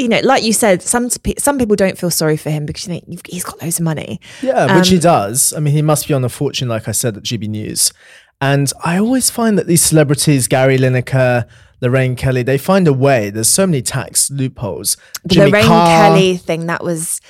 You 0.00 0.08
know, 0.08 0.20
like 0.24 0.42
you 0.42 0.52
said, 0.52 0.82
some 0.82 1.08
some 1.10 1.58
people 1.58 1.76
don't 1.76 1.98
feel 1.98 2.10
sorry 2.10 2.36
for 2.36 2.50
him 2.50 2.66
because 2.66 2.86
you 2.86 2.92
think 2.94 3.04
you've, 3.06 3.22
he's 3.26 3.44
got 3.44 3.60
loads 3.62 3.78
of 3.78 3.84
money. 3.84 4.20
Yeah, 4.42 4.76
which 4.78 4.88
he 4.88 4.96
Um, 4.96 5.00
does. 5.02 5.52
I 5.56 5.60
mean, 5.60 5.74
he 5.74 5.82
must 5.82 6.08
be 6.08 6.14
on 6.14 6.24
a 6.24 6.28
fortune, 6.28 6.68
like 6.68 6.88
I 6.88 6.92
said 6.92 7.16
at 7.16 7.22
GB 7.22 7.48
News. 7.48 7.92
And 8.40 8.72
I 8.84 8.98
always 8.98 9.28
find 9.28 9.58
that 9.58 9.66
these 9.66 9.82
celebrities, 9.82 10.48
Gary 10.48 10.78
Lineker, 10.78 11.46
Lorraine 11.82 12.16
Kelly, 12.16 12.42
they 12.42 12.56
find 12.56 12.88
a 12.88 12.92
way. 12.92 13.28
There's 13.28 13.48
so 13.48 13.66
many 13.66 13.82
tax 13.82 14.30
loopholes. 14.30 14.96
the 15.24 15.34
Jimmy 15.34 15.50
Lorraine 15.50 15.66
Carr, 15.66 15.86
Kelly 16.08 16.36
thing 16.38 16.66
that 16.66 16.82
was 16.82 17.20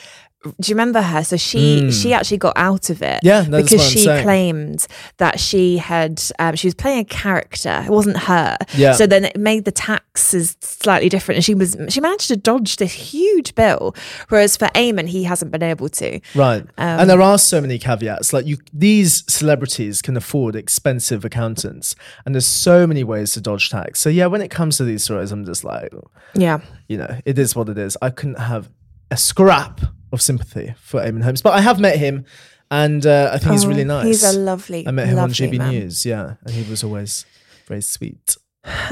do 0.43 0.53
you 0.71 0.75
remember 0.75 1.03
her 1.03 1.23
so 1.23 1.37
she 1.37 1.91
she 1.93 2.15
actually 2.15 2.39
got 2.39 2.55
out 2.57 2.89
of 2.89 3.03
it. 3.03 3.21
Yeah, 3.23 3.45
because 3.45 3.87
she 3.87 4.01
saying. 4.05 4.23
claimed 4.23 4.87
that 5.19 5.39
she 5.39 5.77
had 5.77 6.23
um, 6.39 6.55
she 6.57 6.67
was 6.67 6.75
playing 6.75 7.01
a 7.01 7.05
character 7.05 7.83
it 7.85 7.91
wasn't 7.91 8.17
her 8.17 8.57
Yeah. 8.75 8.93
so 8.95 9.07
then 9.07 9.27
it 9.27 9.37
made 9.37 9.65
the 9.67 9.73
taxes 9.73 10.57
slightly 10.63 11.09
different 11.11 11.37
and 11.37 11.45
she 11.45 11.55
was 11.55 11.77
she 11.91 12.01
managed 12.01 12.29
to 12.29 12.37
dodge 12.37 12.77
this 12.77 12.93
huge 12.93 13.55
bill 13.55 13.95
whereas 14.31 14.57
for 14.57 14.69
Eamonn 14.69 15.09
he 15.09 15.25
hasn't 15.25 15.51
been 15.51 15.63
able 15.63 15.89
to 15.91 16.21
Right. 16.35 16.63
Um, 16.79 17.01
and 17.01 17.11
there 17.11 17.21
are 17.21 17.39
so 17.39 17.61
many 17.61 17.79
caveats. 17.79 18.33
Like 18.33 18.47
you 18.47 18.57
these 18.73 19.25
celebrities 19.31 20.01
can 20.01 20.17
afford 20.17 20.57
expensive 20.57 21.25
accountants. 21.25 21.95
And 22.25 22.35
there's 22.35 22.47
so 22.47 22.87
many 22.87 23.05
ways 23.05 23.33
to 23.33 23.41
dodge 23.41 23.69
tax. 23.71 24.01
So 24.01 24.09
yeah, 24.09 24.27
when 24.27 24.41
it 24.41 24.51
comes 24.51 24.77
to 24.79 24.85
these 24.85 25.05
stories, 25.05 25.33
I'm 25.33 25.45
just 25.45 25.65
like, 25.65 25.93
yeah 26.35 26.61
you 26.89 26.97
know, 26.97 27.19
it 27.25 27.39
is 27.39 27.55
what 27.55 27.69
it 27.69 27.77
is. 27.79 27.97
I 28.01 28.11
couldn't 28.11 28.39
have 28.39 28.71
a 29.11 29.17
scrap 29.17 29.81
of 30.13 30.21
sympathy 30.23 30.75
for 30.81 31.01
Eamonn 31.01 31.23
Holmes. 31.23 31.43
But 31.43 31.55
I 31.55 31.61
have 31.61 31.79
met 31.81 31.99
him 31.99 32.25
and 32.71 33.05
uh, 33.07 33.31
I 33.33 33.39
think 33.39 33.53
he's 33.53 33.65
Oh, 33.65 33.69
really 33.69 33.85
nice. 33.85 34.07
he's 34.07 34.25
a 34.25 34.39
lovely 34.39 34.87
I 34.87 34.91
met 34.91 35.07
him 35.09 35.19
on 35.19 35.29
lovely 35.31 35.49
GB 35.49 35.59
man. 35.59 35.71
News, 35.71 36.05
yeah, 36.07 36.35
and 36.45 36.55
he 36.55 36.69
was 36.71 36.83
always 36.85 37.25
very 37.67 37.81
sweet. 37.83 38.37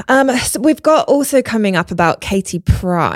Um, 0.07 0.35
so 0.37 0.59
we've 0.59 0.81
got 0.81 1.07
also 1.07 1.41
coming 1.43 1.75
up 1.75 1.91
about 1.91 2.21
Katie 2.21 2.59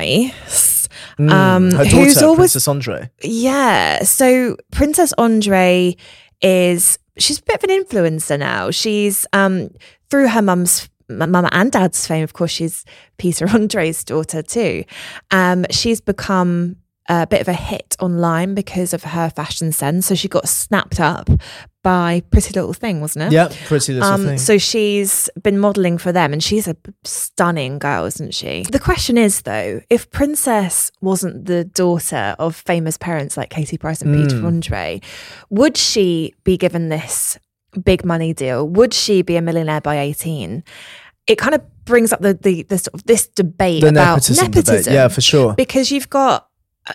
Price, 0.03 0.87
um, 1.17 1.27
Mm, 1.27 1.73
Her 1.73 1.85
who's 1.85 2.13
daughter, 2.15 2.25
always 2.27 2.37
Princess 2.51 2.67
Andre. 2.67 3.09
Yeah. 3.23 4.03
So 4.03 4.57
Princess 4.71 5.13
Andre 5.17 5.95
is 6.41 6.99
she's 7.17 7.39
a 7.39 7.43
bit 7.43 7.63
of 7.63 7.69
an 7.69 7.83
influencer 7.83 8.37
now. 8.37 8.69
She's 8.71 9.25
um 9.33 9.69
through 10.09 10.27
her 10.29 10.41
mum's 10.41 10.89
mum 11.09 11.47
and 11.51 11.71
dad's 11.71 12.05
fame, 12.07 12.23
of 12.23 12.33
course, 12.33 12.51
she's 12.51 12.85
Peter 13.17 13.47
Andre's 13.53 14.03
daughter 14.03 14.41
too. 14.41 14.83
Um, 15.31 15.65
she's 15.71 16.01
become 16.01 16.77
a 17.09 17.27
bit 17.27 17.41
of 17.41 17.47
a 17.47 17.53
hit 17.53 17.95
online 17.99 18.53
because 18.55 18.93
of 18.93 19.03
her 19.03 19.29
fashion 19.29 19.71
sense. 19.71 20.05
So 20.07 20.15
she 20.15 20.27
got 20.27 20.47
snapped 20.47 20.99
up 20.99 21.29
by 21.83 22.21
Pretty 22.31 22.53
Little 22.53 22.71
Thing, 22.71 23.01
wasn't 23.01 23.25
it? 23.25 23.31
Yeah, 23.33 23.49
pretty 23.65 23.93
little 23.93 24.07
Um, 24.09 24.25
thing. 24.25 24.37
so 24.37 24.57
she's 24.57 25.29
been 25.41 25.59
modeling 25.59 25.97
for 25.97 26.13
them 26.13 26.31
and 26.31 26.41
she's 26.41 26.65
a 26.67 26.77
stunning 27.03 27.77
girl, 27.77 28.05
isn't 28.05 28.33
she? 28.33 28.63
The 28.71 28.79
question 28.79 29.17
is 29.17 29.41
though, 29.41 29.81
if 29.89 30.09
Princess 30.11 30.91
wasn't 31.01 31.45
the 31.45 31.65
daughter 31.65 32.35
of 32.39 32.55
famous 32.55 32.97
parents 32.97 33.35
like 33.35 33.49
Katie 33.49 33.77
Price 33.77 34.01
and 34.01 34.15
Peter 34.15 34.39
Hmm. 34.39 34.45
Andre, 34.45 35.01
would 35.49 35.75
she 35.75 36.33
be 36.45 36.57
given 36.57 36.87
this 36.89 37.37
big 37.83 38.05
money 38.05 38.33
deal? 38.33 38.65
Would 38.69 38.93
she 38.93 39.21
be 39.21 39.35
a 39.35 39.41
millionaire 39.41 39.81
by 39.81 39.99
18? 39.99 40.63
It 41.27 41.37
kind 41.37 41.53
of 41.55 41.61
brings 41.85 42.13
up 42.13 42.21
the 42.21 42.33
the, 42.33 42.63
the 42.63 42.77
sort 42.77 42.93
of 42.93 43.03
this 43.05 43.27
debate 43.27 43.81
the 43.81 43.89
about 43.89 44.05
nepotism, 44.15 44.45
nepotism, 44.45 44.75
debate. 44.77 44.93
Yeah, 44.93 45.07
for 45.09 45.21
sure. 45.21 45.53
because 45.53 45.91
you've 45.91 46.09
got 46.09 46.47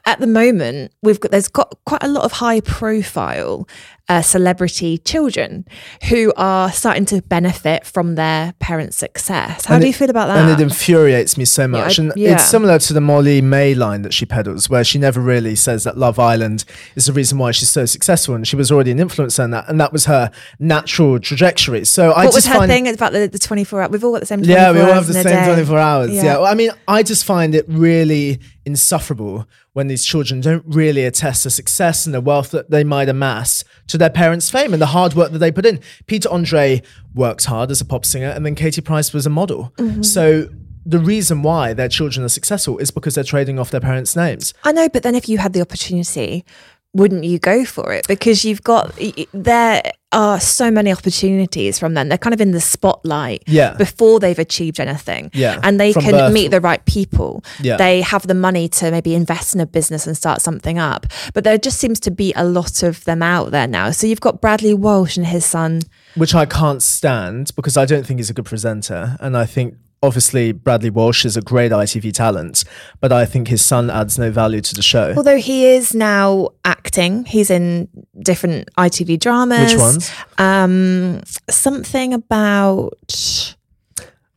at 0.04 0.20
the 0.20 0.26
moment 0.26 0.92
we've 1.02 1.20
got 1.20 1.30
there's 1.30 1.48
got 1.48 1.78
quite 1.86 2.02
a 2.02 2.08
lot 2.08 2.24
of 2.24 2.32
high 2.32 2.60
profile 2.60 3.66
uh, 4.08 4.22
celebrity 4.22 4.96
children 4.98 5.66
who 6.08 6.32
are 6.36 6.72
starting 6.72 7.04
to 7.04 7.20
benefit 7.22 7.84
from 7.84 8.14
their 8.14 8.54
parents' 8.58 8.96
success. 8.96 9.66
How 9.66 9.74
And 9.74 9.82
do 9.82 9.86
it- 9.86 9.88
you 9.88 9.94
feel 9.94 10.08
about 10.08 10.28
that? 10.28 10.38
And 10.38 10.50
it 10.50 10.62
infuriates 10.62 11.36
me 11.36 11.44
so 11.44 11.68
much. 11.68 11.98
I- 11.98 12.02
and 12.02 12.12
yeah. 12.16 12.32
it's 12.32 12.44
similar 12.46 12.78
to 12.78 12.92
the 12.94 13.00
Molly-Mae 13.02 13.74
line 13.74 14.02
that 14.02 14.14
she 14.14 14.24
peddles, 14.24 14.70
where 14.70 14.82
she 14.82 14.98
never 14.98 15.20
really 15.20 15.54
says 15.54 15.84
that 15.84 15.98
Love 15.98 16.18
Island 16.18 16.64
is 16.96 17.04
the 17.06 17.12
reason 17.12 17.36
why 17.38 17.50
she's 17.50 17.68
so 17.68 17.84
successful. 17.84 18.34
And 18.34 18.48
she 18.48 18.56
was 18.56 18.72
already 18.72 18.90
an 18.92 18.98
influencer 18.98 19.44
in 19.44 19.50
that. 19.50 19.68
And 19.68 19.78
that 19.80 19.92
was 19.92 20.06
her 20.06 20.30
natural 20.58 21.18
trajectory. 21.18 21.84
So 21.84 22.12
I 22.12 22.24
what 22.24 22.34
was 22.34 22.46
her 22.46 22.66
thing 22.66 22.88
about 22.88 23.12
the, 23.12 23.26
the 23.28 23.38
24 23.38 23.82
hour? 23.82 23.88
We've 23.90 24.02
all 24.04 24.12
got 24.12 24.20
the 24.20 24.26
same 24.26 24.38
24 24.42 24.56
Yeah, 24.58 24.72
we 24.72 24.80
all 24.80 24.92
have 24.92 25.06
the 25.06 25.12
same 25.12 25.44
24 25.44 25.78
hours. 25.78 26.10
Yeah. 26.12 26.22
Yeah. 26.22 26.36
Well, 26.38 26.46
I 26.46 26.54
mean, 26.54 26.70
I 26.86 27.02
just 27.02 27.24
find 27.26 27.54
it 27.54 27.66
really 27.68 28.40
insufferable 28.64 29.46
when 29.72 29.86
these 29.88 30.04
children 30.04 30.40
don't 30.40 30.64
really 30.66 31.04
attest 31.04 31.44
the 31.44 31.50
success 31.50 32.04
and 32.06 32.14
the 32.14 32.20
wealth 32.20 32.50
that 32.50 32.70
they 32.70 32.84
might 32.84 33.08
amass 33.08 33.64
to 33.86 33.97
their 33.98 34.10
parents' 34.10 34.50
fame 34.50 34.72
and 34.72 34.80
the 34.80 34.86
hard 34.86 35.14
work 35.14 35.32
that 35.32 35.38
they 35.38 35.52
put 35.52 35.66
in. 35.66 35.80
Peter 36.06 36.28
Andre 36.30 36.82
worked 37.14 37.44
hard 37.44 37.70
as 37.70 37.80
a 37.80 37.84
pop 37.84 38.04
singer, 38.04 38.28
and 38.28 38.44
then 38.46 38.54
Katie 38.54 38.80
Price 38.80 39.12
was 39.12 39.26
a 39.26 39.30
model. 39.30 39.72
Mm-hmm. 39.76 40.02
So 40.02 40.48
the 40.86 40.98
reason 40.98 41.42
why 41.42 41.74
their 41.74 41.88
children 41.88 42.24
are 42.24 42.30
successful 42.30 42.78
is 42.78 42.90
because 42.90 43.14
they're 43.14 43.24
trading 43.24 43.58
off 43.58 43.70
their 43.70 43.80
parents' 43.80 44.16
names. 44.16 44.54
I 44.64 44.72
know, 44.72 44.88
but 44.88 45.02
then 45.02 45.14
if 45.14 45.28
you 45.28 45.38
had 45.38 45.52
the 45.52 45.60
opportunity, 45.60 46.46
wouldn't 46.94 47.24
you 47.24 47.38
go 47.38 47.64
for 47.64 47.92
it? 47.92 48.06
Because 48.08 48.44
you've 48.44 48.62
got 48.62 48.94
there 49.32 49.82
are 50.10 50.40
so 50.40 50.70
many 50.70 50.90
opportunities 50.90 51.78
from 51.78 51.92
them. 51.92 52.08
They're 52.08 52.16
kind 52.16 52.32
of 52.32 52.40
in 52.40 52.52
the 52.52 52.62
spotlight 52.62 53.42
Yeah. 53.46 53.74
before 53.74 54.18
they've 54.20 54.38
achieved 54.38 54.80
anything. 54.80 55.30
Yeah, 55.34 55.60
And 55.62 55.78
they 55.78 55.92
from 55.92 56.02
can 56.02 56.12
birth. 56.12 56.32
meet 56.32 56.48
the 56.50 56.62
right 56.62 56.82
people. 56.86 57.44
Yeah. 57.60 57.76
They 57.76 58.00
have 58.00 58.26
the 58.26 58.32
money 58.34 58.68
to 58.68 58.90
maybe 58.90 59.14
invest 59.14 59.54
in 59.54 59.60
a 59.60 59.66
business 59.66 60.06
and 60.06 60.16
start 60.16 60.40
something 60.40 60.78
up. 60.78 61.06
But 61.34 61.44
there 61.44 61.58
just 61.58 61.78
seems 61.78 62.00
to 62.00 62.10
be 62.10 62.32
a 62.36 62.44
lot 62.44 62.82
of 62.82 63.04
them 63.04 63.22
out 63.22 63.50
there 63.50 63.66
now. 63.66 63.90
So 63.90 64.06
you've 64.06 64.22
got 64.22 64.40
Bradley 64.40 64.72
Walsh 64.72 65.18
and 65.18 65.26
his 65.26 65.44
son. 65.44 65.82
which 66.14 66.34
I 66.34 66.46
can't 66.46 66.82
stand 66.82 67.52
because 67.54 67.76
I 67.76 67.84
don't 67.84 68.06
think 68.06 68.18
he's 68.18 68.30
a 68.30 68.34
good 68.34 68.46
presenter. 68.46 69.16
And 69.20 69.36
I 69.36 69.44
think 69.44 69.74
obviously 70.02 70.52
Bradley 70.52 70.90
Walsh 70.90 71.24
is 71.24 71.36
a 71.36 71.40
great 71.40 71.72
ITV 71.72 72.12
talent, 72.12 72.64
but 73.00 73.12
I 73.12 73.24
think 73.24 73.48
his 73.48 73.64
son 73.64 73.90
adds 73.90 74.18
no 74.18 74.30
value 74.30 74.60
to 74.60 74.74
the 74.74 74.82
show. 74.82 75.14
Although 75.16 75.38
he 75.38 75.66
is 75.66 75.94
now 75.94 76.50
acting, 76.64 77.24
he's 77.24 77.50
in 77.50 77.88
different 78.22 78.68
ITV 78.76 79.18
dramas. 79.20 79.72
Which 79.72 79.80
ones? 79.80 80.10
Um, 80.38 81.22
something 81.50 82.14
about 82.14 82.94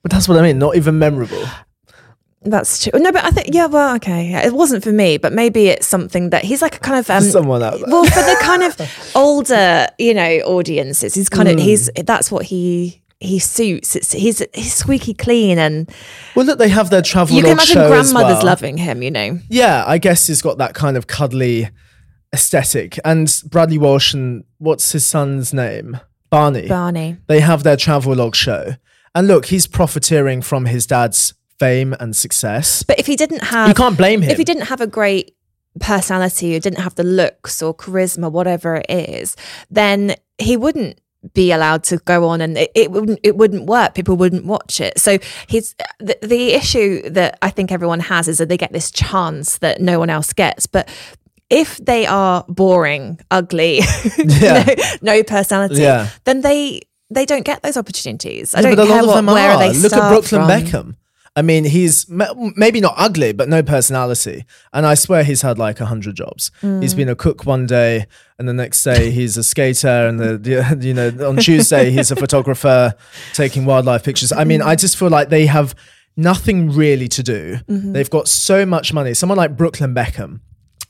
But 0.03 0.11
that's 0.11 0.27
what 0.27 0.37
I 0.37 0.41
mean, 0.41 0.57
not 0.59 0.75
even 0.75 0.97
memorable. 0.99 1.43
that's 2.43 2.83
true. 2.83 2.99
No, 2.99 3.11
but 3.11 3.23
I 3.23 3.29
think 3.29 3.53
yeah. 3.53 3.67
Well, 3.67 3.95
okay, 3.97 4.33
it 4.43 4.53
wasn't 4.53 4.83
for 4.83 4.91
me, 4.91 5.17
but 5.19 5.31
maybe 5.31 5.67
it's 5.67 5.85
something 5.85 6.31
that 6.31 6.43
he's 6.43 6.61
like 6.61 6.75
a 6.77 6.79
kind 6.79 6.97
of 6.97 7.07
um, 7.09 7.21
Someone 7.23 7.61
out 7.61 7.73
there. 7.79 7.83
well 7.87 8.03
for 8.05 8.19
the 8.21 8.37
kind 8.41 8.63
of 8.63 9.11
older 9.15 9.87
you 9.99 10.13
know 10.15 10.37
audiences. 10.45 11.13
He's 11.13 11.29
kind 11.29 11.47
of 11.47 11.55
Hmm. 11.55 11.61
he's 11.61 11.89
that's 12.03 12.31
what 12.31 12.45
he 12.45 13.00
he 13.21 13.39
suits. 13.39 13.95
It's 13.95 14.11
he's 14.11 14.43
he's 14.53 14.73
squeaky 14.73 15.13
clean 15.13 15.57
and 15.57 15.89
Well, 16.35 16.45
look, 16.45 16.59
they 16.59 16.69
have 16.69 16.89
their 16.89 17.01
travel 17.01 17.35
you 17.37 17.43
can 17.43 17.51
imagine 17.53 17.73
show 17.75 17.87
grandmothers 17.87 18.37
well. 18.37 18.45
loving 18.45 18.77
him. 18.77 19.01
You 19.01 19.11
know. 19.11 19.39
Yeah, 19.49 19.83
I 19.87 19.97
guess 19.97 20.27
he's 20.27 20.41
got 20.41 20.57
that 20.57 20.73
kind 20.73 20.97
of 20.97 21.07
cuddly 21.07 21.69
aesthetic. 22.33 22.97
And 23.05 23.31
Bradley 23.49 23.77
Walsh 23.77 24.13
and 24.13 24.43
what's 24.57 24.91
his 24.91 25.05
son's 25.05 25.53
name? 25.53 25.99
Barney. 26.29 26.67
Barney. 26.67 27.17
they 27.27 27.41
have 27.41 27.63
their 27.63 27.75
travel 27.77 28.15
log 28.15 28.35
show. 28.35 28.75
And 29.13 29.27
look, 29.27 29.47
he's 29.47 29.67
profiteering 29.67 30.41
from 30.41 30.65
his 30.65 30.87
dad's 30.87 31.33
fame 31.59 31.93
and 31.99 32.15
success. 32.15 32.83
But 32.83 32.99
if 32.99 33.05
he 33.07 33.15
didn't 33.17 33.43
have, 33.43 33.67
You 33.67 33.73
can't 33.73 33.97
blame 33.97 34.21
him. 34.21 34.29
if 34.31 34.37
he 34.37 34.45
didn't 34.45 34.67
have 34.67 34.79
a 34.81 34.87
great 34.87 35.35
personality 35.81 36.55
or 36.55 36.59
didn't 36.59 36.79
have 36.79 36.95
the 36.95 37.03
looks 37.03 37.61
or 37.61 37.75
charisma, 37.75 38.31
whatever 38.31 38.75
it 38.77 38.85
is, 38.89 39.35
then 39.69 40.15
he 40.37 40.55
wouldn't 40.55 40.99
be 41.33 41.51
allowed 41.51 41.83
to 41.83 41.97
go 41.97 42.27
on 42.27 42.41
and 42.41 42.57
it, 42.57 42.71
it 42.73 42.91
wouldn't 42.91 43.19
it 43.21 43.37
wouldn't 43.37 43.67
work 43.67 43.93
people 43.93 44.17
wouldn't 44.17 44.43
watch 44.45 44.81
it 44.81 44.99
so 44.99 45.19
he's 45.47 45.75
the, 45.99 46.17
the 46.23 46.53
issue 46.53 47.07
that 47.09 47.37
i 47.43 47.49
think 47.51 47.71
everyone 47.71 47.99
has 47.99 48.27
is 48.27 48.39
that 48.39 48.49
they 48.49 48.57
get 48.57 48.73
this 48.73 48.89
chance 48.89 49.59
that 49.59 49.79
no 49.79 49.99
one 49.99 50.09
else 50.09 50.33
gets 50.33 50.65
but 50.65 50.89
if 51.51 51.77
they 51.77 52.07
are 52.07 52.43
boring 52.47 53.19
ugly 53.29 53.81
Yeah. 54.17 54.63
no, 55.01 55.15
no 55.17 55.23
personality 55.23 55.81
Yeah. 55.83 56.09
then 56.23 56.41
they 56.41 56.81
they 57.11 57.25
don't 57.27 57.43
get 57.45 57.61
those 57.61 57.77
opportunities 57.77 58.55
i 58.55 58.61
Yeah, 58.61 58.73
don't 58.75 58.87
care 58.87 59.05
what, 59.05 59.15
them 59.15 59.27
where 59.27 59.51
are. 59.51 59.59
they 59.59 59.73
Look 59.77 59.93
at 59.93 60.09
Brooklyn 60.09 60.41
from. 60.41 60.49
Beckham. 60.49 60.95
I 61.35 61.41
mean, 61.41 61.63
he's 61.63 62.09
ma- 62.09 62.33
maybe 62.57 62.81
not 62.81 62.93
ugly, 62.97 63.31
but 63.31 63.47
no 63.47 63.63
personality. 63.63 64.43
And 64.73 64.85
I 64.85 64.95
swear 64.95 65.23
he's 65.23 65.41
had 65.41 65.57
like 65.57 65.79
a 65.79 65.85
hundred 65.85 66.15
jobs. 66.15 66.51
Mm. 66.61 66.81
He's 66.81 66.93
been 66.93 67.07
a 67.07 67.15
cook 67.15 67.45
one 67.45 67.65
day, 67.65 68.05
and 68.37 68.49
the 68.49 68.53
next 68.53 68.83
day 68.83 69.11
he's 69.11 69.37
a 69.37 69.43
skater, 69.43 70.07
and 70.07 70.19
the, 70.19 70.37
the 70.37 70.77
you 70.85 70.93
know 70.93 71.09
on 71.27 71.37
Tuesday 71.37 71.89
he's 71.89 72.11
a 72.11 72.17
photographer 72.17 72.93
taking 73.33 73.65
wildlife 73.65 74.03
pictures. 74.03 74.33
I 74.33 74.43
mean, 74.43 74.61
I 74.61 74.75
just 74.75 74.97
feel 74.97 75.09
like 75.09 75.29
they 75.29 75.45
have 75.45 75.73
nothing 76.17 76.69
really 76.69 77.07
to 77.07 77.23
do. 77.23 77.59
Mm-hmm. 77.69 77.93
They've 77.93 78.09
got 78.09 78.27
so 78.27 78.65
much 78.65 78.93
money. 78.93 79.13
Someone 79.13 79.37
like 79.37 79.55
Brooklyn 79.55 79.95
Beckham. 79.95 80.41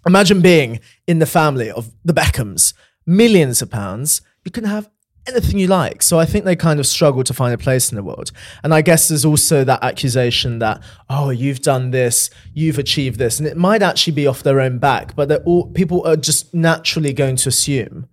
Imagine 0.07 0.41
being 0.41 0.79
in 1.05 1.19
the 1.19 1.27
family 1.27 1.69
of 1.69 1.91
the 2.03 2.13
Beckhams, 2.13 2.74
millions 3.05 3.62
of 3.62 3.69
pounds. 3.69 4.21
You 4.43 4.50
can 4.50 4.63
have 4.63 4.89
anything 5.28 5.60
you 5.60 5.68
like. 5.68 6.01
So 6.01 6.20
I 6.20 6.25
think 6.25 6.46
they 6.46 6.56
kind 6.56 6.80
of 6.80 6.88
struggle 6.88 7.24
to 7.24 7.34
find 7.34 7.54
a 7.54 7.58
place 7.58 7.92
in 7.92 7.96
the 7.96 8.04
world. 8.04 8.32
And 8.63 8.74
I 8.74 8.82
guess 8.82 9.08
there's 9.08 9.25
also 9.25 9.63
that 9.63 9.84
accusation 9.84 10.60
that, 10.60 10.82
oh, 11.10 11.30
you've 11.30 11.62
done 11.62 11.92
this, 11.92 12.30
you've 12.54 12.80
achieved 12.80 13.20
this. 13.20 13.40
And 13.40 13.48
it 13.48 13.58
might 13.58 13.82
actually 13.82 14.13
be 14.13 14.28
off 14.28 14.44
their 14.44 14.60
own 14.60 14.80
back, 14.80 15.16
but 15.16 15.30
they're 15.30 15.44
all, 15.44 15.68
people 15.72 16.06
are 16.08 16.16
just 16.16 16.54
naturally 16.54 17.13
going 17.13 17.36
to 17.38 17.50
assume 17.50 18.08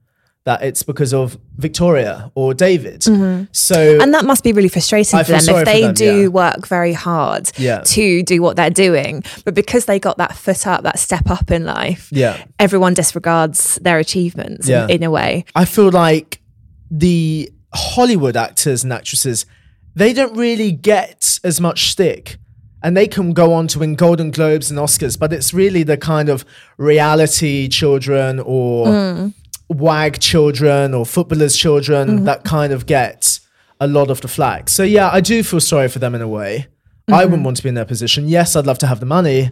that 0.45 0.63
it's 0.63 0.83
because 0.83 1.13
of 1.13 1.37
Victoria 1.59 2.33
or 2.35 2.55
David. 2.55 3.03
Mm-hmm. 3.03 3.45
So 3.53 3.99
and 4.01 4.15
that 4.15 4.25
must 4.25 4.43
be 4.43 4.53
really 4.53 4.69
frustrating 4.71 5.19
I 5.19 5.23
for 5.23 5.33
them 5.33 5.57
if 5.57 5.65
they 5.67 5.83
them, 5.83 5.95
do 5.95 6.23
yeah. 6.23 6.27
work 6.29 6.67
very 6.67 6.95
hard 6.95 7.51
Yeah. 7.59 7.83
to 7.85 8.23
do 8.23 8.41
what 8.41 8.57
they're 8.57 8.71
doing 8.71 9.25
but 9.45 9.55
because 9.55 9.85
they 9.85 9.99
got 9.99 10.17
that 10.17 10.35
foot 10.35 10.67
up 10.67 10.85
that 10.85 10.99
step 10.99 11.29
up 11.29 11.51
in 11.51 11.67
life 11.67 12.09
Yeah. 12.13 12.43
everyone 12.59 12.95
disregards 12.95 13.77
their 13.83 13.99
achievements 13.99 14.69
in- 14.69 14.89
in, 14.89 15.03
a 15.03 15.11
way 15.11 15.45
I 15.55 15.67
feel 15.67 15.91
like 15.91 16.41
the 16.91 17.51
Hollywood 17.75 18.37
actors 18.37 18.83
and 18.85 18.93
actresses, 18.93 19.47
they 19.95 20.13
don't 20.13 20.37
really 20.37 20.73
get 20.73 21.39
as 21.45 21.61
much 21.61 21.91
stick. 21.91 22.39
And 22.83 22.97
they 22.97 23.09
can 23.09 23.33
go 23.33 23.53
on 23.53 23.67
to 23.69 23.81
win 23.81 23.97
Golden 23.97 24.31
Globes 24.31 24.71
and 24.71 24.79
Oscars, 24.79 25.19
but 25.19 25.33
it's 25.33 25.53
really 25.53 25.83
the 25.83 25.97
kind 25.97 26.29
of 26.29 26.45
reality 26.77 27.69
children 27.69 28.39
or 28.39 28.87
mm. 28.87 29.35
wag 29.69 30.21
children 30.21 30.95
or 30.95 31.05
footballers' 31.05 31.57
children 31.57 32.09
mm-hmm. 32.09 32.25
that 32.27 32.45
kind 32.45 32.73
of 32.73 32.87
get 32.87 33.41
a 33.81 33.89
lot 33.89 34.11
of 34.11 34.21
the 34.21 34.29
flack. 34.29 34.69
So 34.69 34.85
yeah, 34.85 35.11
I 35.13 35.21
do 35.21 35.43
feel 35.43 35.61
sorry 35.61 35.89
for 35.89 35.99
them 35.99 36.15
in 36.15 36.23
a 36.23 36.29
way. 36.29 36.69
I 37.09 37.11
mm-hmm. 37.11 37.31
wouldn't 37.31 37.45
want 37.45 37.57
to 37.57 37.63
be 37.65 37.69
in 37.69 37.75
their 37.75 37.85
position. 37.85 38.29
Yes, 38.29 38.55
I'd 38.55 38.67
love 38.67 38.79
to 38.79 38.87
have 38.87 39.01
the 39.01 39.07
money, 39.07 39.51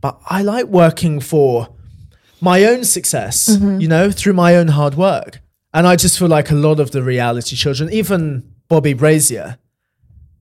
but 0.00 0.18
I 0.26 0.42
like 0.42 0.66
working 0.66 1.20
for 1.20 1.74
my 2.40 2.64
own 2.64 2.84
success, 2.84 3.50
mm-hmm. 3.50 3.80
you 3.80 3.88
know, 3.88 4.10
through 4.10 4.32
my 4.32 4.56
own 4.56 4.68
hard 4.68 4.94
work. 4.94 5.41
And 5.74 5.86
I 5.86 5.96
just 5.96 6.18
feel 6.18 6.28
like 6.28 6.50
a 6.50 6.54
lot 6.54 6.80
of 6.80 6.90
the 6.90 7.02
reality 7.02 7.56
children, 7.56 7.90
even 7.92 8.42
Bobby 8.68 8.92
Brazier, 8.94 9.58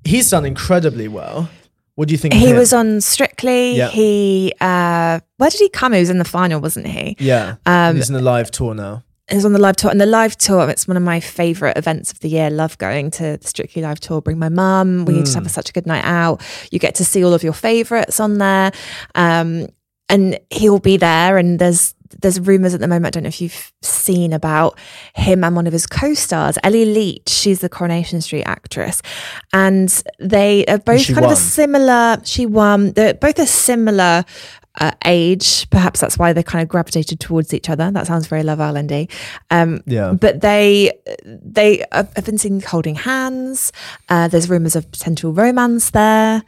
he's 0.03 0.29
done 0.29 0.45
incredibly 0.45 1.07
well. 1.07 1.50
What 1.95 2.07
do 2.07 2.13
you 2.13 2.17
think? 2.17 2.33
he 2.33 2.53
was 2.53 2.73
on 2.73 3.01
strictly 3.01 3.75
Yeah. 3.75 3.89
he 3.89 4.53
uh 4.61 5.19
where 5.38 5.50
did 5.50 5.59
he 5.59 5.69
come 5.69 5.93
he 5.93 6.00
was 6.00 6.09
in 6.09 6.17
the 6.17 6.25
final 6.25 6.59
wasn't 6.61 6.88
he 6.88 7.15
yeah. 7.19 7.55
Um, 7.65 7.95
he's 7.97 8.09
in 8.09 8.15
the 8.15 8.21
live 8.21 8.50
tour 8.50 8.73
now. 8.73 9.03
He's 9.29 9.45
on 9.45 9.53
the 9.53 9.59
live 9.59 9.75
tour 9.75 9.91
and 9.91 10.01
the 10.01 10.05
live 10.05 10.35
tour 10.38 10.67
it's 10.69 10.88
one 10.88 10.97
of 10.97 11.03
my 11.03 11.19
favorite 11.19 11.77
events 11.77 12.11
of 12.11 12.19
the 12.21 12.29
year 12.29 12.50
love 12.50 12.77
going 12.79 13.11
to 13.11 13.38
the 13.38 13.47
strictly 13.47 13.81
live 13.81 14.00
tour 14.00 14.21
bring 14.21 14.39
my 14.39 14.50
mum 14.50 15.05
we 15.05 15.19
just 15.19 15.35
have 15.35 15.50
such 15.51 15.69
a 15.69 15.73
good 15.73 15.85
night 15.85 16.03
out 16.03 16.41
you 16.71 16.79
get 16.79 16.95
to 16.95 17.05
see 17.05 17.23
all 17.23 17.33
of 17.33 17.43
your 17.43 17.53
favorites 17.53 18.19
on 18.19 18.38
there 18.39 18.71
um 19.15 19.67
and 20.09 20.39
he'll 20.50 20.79
be 20.79 20.97
there 20.97 21.38
and 21.38 21.59
there's 21.59 21.93
there's 22.22 22.39
rumors 22.39 22.74
at 22.74 22.80
the 22.80 22.88
moment 22.88 23.06
i 23.06 23.10
don't 23.12 23.24
know 23.24 23.27
if 23.30 23.41
you've 23.41 23.71
seen 23.82 24.34
about 24.34 24.78
him 25.15 25.43
and 25.43 25.56
one 25.56 25.67
of 25.67 25.74
his 25.74 25.86
co-stars 25.88 26.58
ellie 26.63 26.86
leach. 26.86 27.30
She's 27.30 27.60
the 27.60 27.69
coronation 27.69 28.21
street 28.21 28.43
actress. 28.43 29.02
And 29.54 29.89
they 30.19 30.65
are 30.65 30.78
both 30.78 31.06
kind 31.13 31.26
of 31.26 31.32
a 31.32 31.36
similar 31.36 32.17
she 32.24 32.45
won. 32.45 32.91
They're 32.93 33.13
both 33.13 33.39
a 33.39 33.45
similar 33.45 34.26
uh, 34.80 34.91
age. 35.06 35.69
Perhaps 35.69 36.00
that's 36.00 36.17
why 36.17 36.34
they 36.34 36.43
kind 36.43 36.62
of 36.63 36.69
gravitated 36.69 37.19
towards 37.19 37.54
each 37.54 37.69
other. 37.69 37.91
That 37.91 38.08
sounds 38.08 38.28
very 38.28 38.43
love 38.43 38.60
islandy. 38.60 39.10
Um 39.50 39.82
Yeah. 39.86 40.13
but 40.13 40.41
they 40.41 40.91
they 41.26 41.84
have 41.91 42.26
been 42.26 42.38
seen 42.38 42.62
holding 42.62 42.95
hands. 42.95 43.71
Uh, 44.10 44.28
there's 44.28 44.50
rumors 44.50 44.76
of 44.76 44.89
potential 44.91 45.34
romance 45.34 45.91
there. 45.91 46.43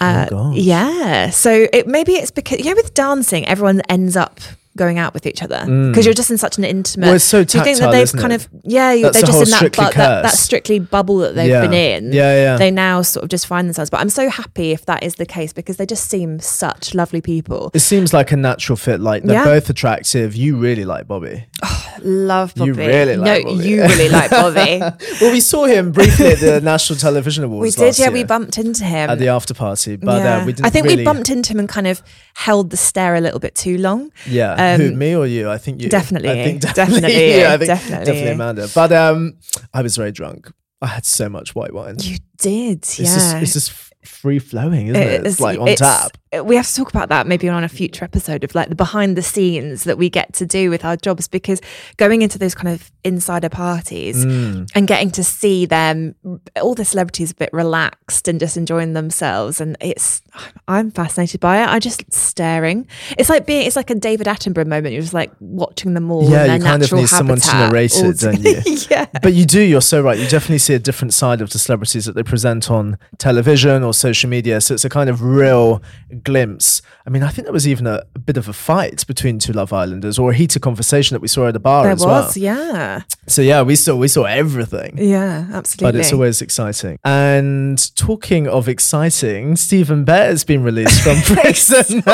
Uh, 0.00 0.26
gosh. 0.26 0.56
yeah. 0.56 1.30
So 1.30 1.66
it 1.72 1.86
maybe 1.86 2.12
it's 2.14 2.30
because 2.30 2.58
you 2.60 2.66
know 2.66 2.74
with 2.76 2.94
dancing 2.94 3.46
everyone 3.46 3.80
ends 3.88 4.16
up 4.16 4.40
going 4.78 4.98
out 4.98 5.12
with 5.12 5.26
each 5.26 5.42
other 5.42 5.60
because 5.88 6.04
you're 6.06 6.14
just 6.14 6.30
in 6.30 6.38
such 6.38 6.56
an 6.58 6.64
intimate 6.64 7.04
Mm. 7.04 7.08
Well, 7.08 7.14
it's 7.16 7.24
so 7.24 7.44
do 7.44 7.58
you 7.58 7.64
think 7.64 7.78
that 7.80 7.90
they've 7.90 8.12
kind 8.12 8.32
it? 8.32 8.36
of 8.44 8.48
yeah 8.64 8.92
you- 8.92 9.02
they're 9.02 9.20
the 9.20 9.26
just 9.26 9.42
in 9.42 9.50
that, 9.50 9.72
bu- 9.76 9.82
that 9.98 10.22
that 10.22 10.32
strictly 10.32 10.78
bubble 10.78 11.18
that 11.18 11.34
they've 11.34 11.50
Yeah. 11.50 11.60
been 11.62 11.74
in 11.74 12.12
Yeah, 12.12 12.34
yeah. 12.34 12.56
they 12.56 12.70
now 12.70 13.02
sort 13.02 13.24
of 13.24 13.28
just 13.30 13.46
find 13.46 13.68
themselves 13.68 13.90
but 13.90 14.00
i'm 14.00 14.08
so 14.08 14.28
happy 14.30 14.70
if 14.72 14.86
that 14.86 15.02
is 15.02 15.16
the 15.16 15.26
case 15.26 15.52
because 15.52 15.76
they 15.76 15.86
just 15.86 16.08
seem 16.08 16.38
such 16.40 16.94
lovely 16.94 17.20
people 17.20 17.70
It 17.74 17.80
seems 17.80 18.12
like 18.14 18.32
a 18.32 18.36
natural 18.36 18.76
fit. 18.76 19.00
Like 19.00 19.22
they're 19.24 19.36
Yeah. 19.36 19.44
both 19.44 19.68
attractive. 19.70 20.34
You 20.36 20.56
really 20.56 20.84
like 20.84 21.06
Bobby. 21.06 21.44
love 22.02 22.54
bobby 22.54 22.68
You 22.68 22.74
really 22.74 23.16
like 23.16 23.44
no 23.44 23.50
Bobby. 23.52 23.68
you 23.68 23.82
really 23.82 24.08
like 24.08 24.30
bobby 24.30 24.78
Well, 25.20 25.32
we 25.32 25.40
saw 25.40 25.64
him 25.64 25.90
briefly 25.92 26.26
at 26.28 26.38
the 26.38 26.60
National 26.62 26.98
Television 26.98 27.44
Awards. 27.44 27.76
we 27.76 27.84
did 27.84 27.98
yeah 27.98 28.10
we 28.10 28.22
bumped 28.24 28.58
into 28.58 28.84
him 28.84 29.10
at 29.10 29.18
the 29.18 29.28
after 29.28 29.54
party, 29.54 29.96
but 29.96 30.22
yeah. 30.22 30.38
uh, 30.38 30.46
we 30.46 30.52
didn't. 30.52 30.66
I 30.66 30.70
think 30.70 30.84
really, 30.84 30.98
we 30.98 31.04
bumped 31.04 31.28
into 31.30 31.52
him 31.52 31.58
and 31.58 31.68
kind 31.68 31.86
of 31.86 32.02
held 32.34 32.70
the 32.70 32.76
stare 32.76 33.16
a 33.16 33.20
little 33.20 33.40
bit 33.40 33.54
too 33.54 33.78
long. 33.78 34.12
Yeah, 34.26 34.74
Um, 34.74 34.80
who 34.80 34.94
me 34.94 35.14
or 35.16 35.26
you? 35.26 35.50
I 35.50 35.58
think 35.58 35.82
you. 35.82 35.88
definitely 35.88 36.30
I 36.30 36.44
think 36.44 36.60
Definitely 36.74 37.14
you. 37.32 37.40
yeah, 37.40 37.52
I 37.54 37.56
think 37.58 37.68
Definitely 37.68 38.04
definitely. 38.06 38.30
Amanda. 38.32 38.68
But 38.74 38.92
um, 38.92 39.38
I 39.74 39.82
was 39.82 39.96
very 39.96 40.12
drunk. 40.12 40.52
I 40.80 40.86
had 40.86 41.04
so 41.04 41.28
much 41.28 41.54
white 41.56 41.74
wine. 41.74 41.96
You 41.98 42.18
did, 42.38 42.78
It's 42.78 42.98
yeah. 43.00 43.04
just 43.14 43.36
it's 43.36 43.52
just 43.54 43.87
free 44.08 44.38
flowing, 44.38 44.88
isn't 44.88 45.00
it? 45.02 45.26
It's, 45.26 45.38
like 45.40 45.58
on 45.60 45.68
it's- 45.68 45.78
tap. 46.02 46.12
We 46.44 46.56
have 46.56 46.66
to 46.66 46.74
talk 46.74 46.90
about 46.90 47.08
that 47.08 47.26
maybe 47.26 47.48
on 47.48 47.64
a 47.64 47.70
future 47.70 48.04
episode 48.04 48.44
of 48.44 48.54
like 48.54 48.68
the 48.68 48.74
behind 48.74 49.16
the 49.16 49.22
scenes 49.22 49.84
that 49.84 49.96
we 49.96 50.10
get 50.10 50.34
to 50.34 50.44
do 50.44 50.68
with 50.68 50.84
our 50.84 50.94
jobs 50.94 51.26
because 51.26 51.58
going 51.96 52.20
into 52.20 52.38
those 52.38 52.54
kind 52.54 52.68
of 52.68 52.90
insider 53.02 53.48
parties 53.48 54.26
Mm. 54.26 54.68
and 54.74 54.86
getting 54.86 55.10
to 55.12 55.24
see 55.24 55.64
them, 55.64 56.14
all 56.60 56.74
the 56.74 56.84
celebrities 56.84 57.30
a 57.30 57.34
bit 57.34 57.48
relaxed 57.54 58.28
and 58.28 58.38
just 58.38 58.58
enjoying 58.58 58.92
themselves, 58.92 59.58
and 59.58 59.78
it's 59.80 60.20
I'm 60.68 60.90
fascinated 60.90 61.40
by 61.40 61.62
it. 61.62 61.68
I 61.70 61.78
just 61.78 62.02
staring. 62.12 62.86
It's 63.16 63.30
like 63.30 63.46
being 63.46 63.66
it's 63.66 63.76
like 63.76 63.88
a 63.88 63.94
David 63.94 64.26
Attenborough 64.26 64.66
moment. 64.66 64.92
You're 64.92 65.00
just 65.02 65.14
like 65.14 65.32
watching 65.40 65.94
them 65.94 66.10
all. 66.10 66.28
Yeah, 66.28 66.42
in 66.42 66.48
their 66.48 66.56
you 66.58 66.62
kind 66.62 66.74
of 66.74 66.80
natural 66.82 67.00
need 67.00 67.08
someone 67.08 67.38
to 67.40 67.50
habitat 67.50 67.72
narrate 67.72 67.96
it, 67.96 68.18
don't 68.18 68.66
you? 68.66 68.76
yeah. 68.90 69.06
But 69.22 69.32
you 69.32 69.46
do. 69.46 69.62
You're 69.62 69.80
so 69.80 70.02
right. 70.02 70.18
You 70.18 70.28
definitely 70.28 70.58
see 70.58 70.74
a 70.74 70.78
different 70.78 71.14
side 71.14 71.40
of 71.40 71.48
the 71.50 71.58
celebrities 71.58 72.04
that 72.04 72.14
they 72.14 72.22
present 72.22 72.70
on 72.70 72.98
television 73.16 73.82
or 73.82 73.94
social 73.98 74.30
media. 74.30 74.60
So 74.60 74.74
it's 74.74 74.84
a 74.84 74.88
kind 74.88 75.10
of 75.10 75.22
real 75.22 75.82
glimpse. 76.22 76.80
I 77.06 77.10
mean, 77.10 77.22
I 77.22 77.28
think 77.30 77.46
there 77.46 77.52
was 77.52 77.66
even 77.68 77.86
a, 77.86 78.02
a 78.14 78.18
bit 78.18 78.36
of 78.36 78.48
a 78.48 78.52
fight 78.52 79.06
between 79.06 79.38
two 79.38 79.52
Love 79.52 79.72
Islanders, 79.72 80.18
or 80.18 80.30
a 80.30 80.34
heated 80.34 80.62
conversation 80.62 81.14
that 81.14 81.20
we 81.20 81.28
saw 81.28 81.46
at 81.48 81.52
the 81.54 81.60
bar 81.60 81.84
There 81.84 81.92
as 81.92 82.00
was, 82.04 82.36
well. 82.36 82.44
yeah, 82.44 83.02
So 83.26 83.42
yeah, 83.42 83.62
we 83.62 83.76
saw 83.76 83.96
we 83.96 84.08
saw 84.08 84.24
everything. 84.24 84.96
yeah, 84.98 85.46
absolutely. 85.52 85.92
But 85.92 86.00
it's 86.00 86.12
always 86.12 86.40
exciting. 86.42 86.98
And 87.04 87.94
talking 87.96 88.46
of 88.48 88.68
exciting, 88.68 89.56
Stephen 89.56 90.04
Bear 90.04 90.26
has 90.26 90.44
been 90.44 90.62
released 90.62 91.02
from 91.02 91.16
prison. 91.36 92.02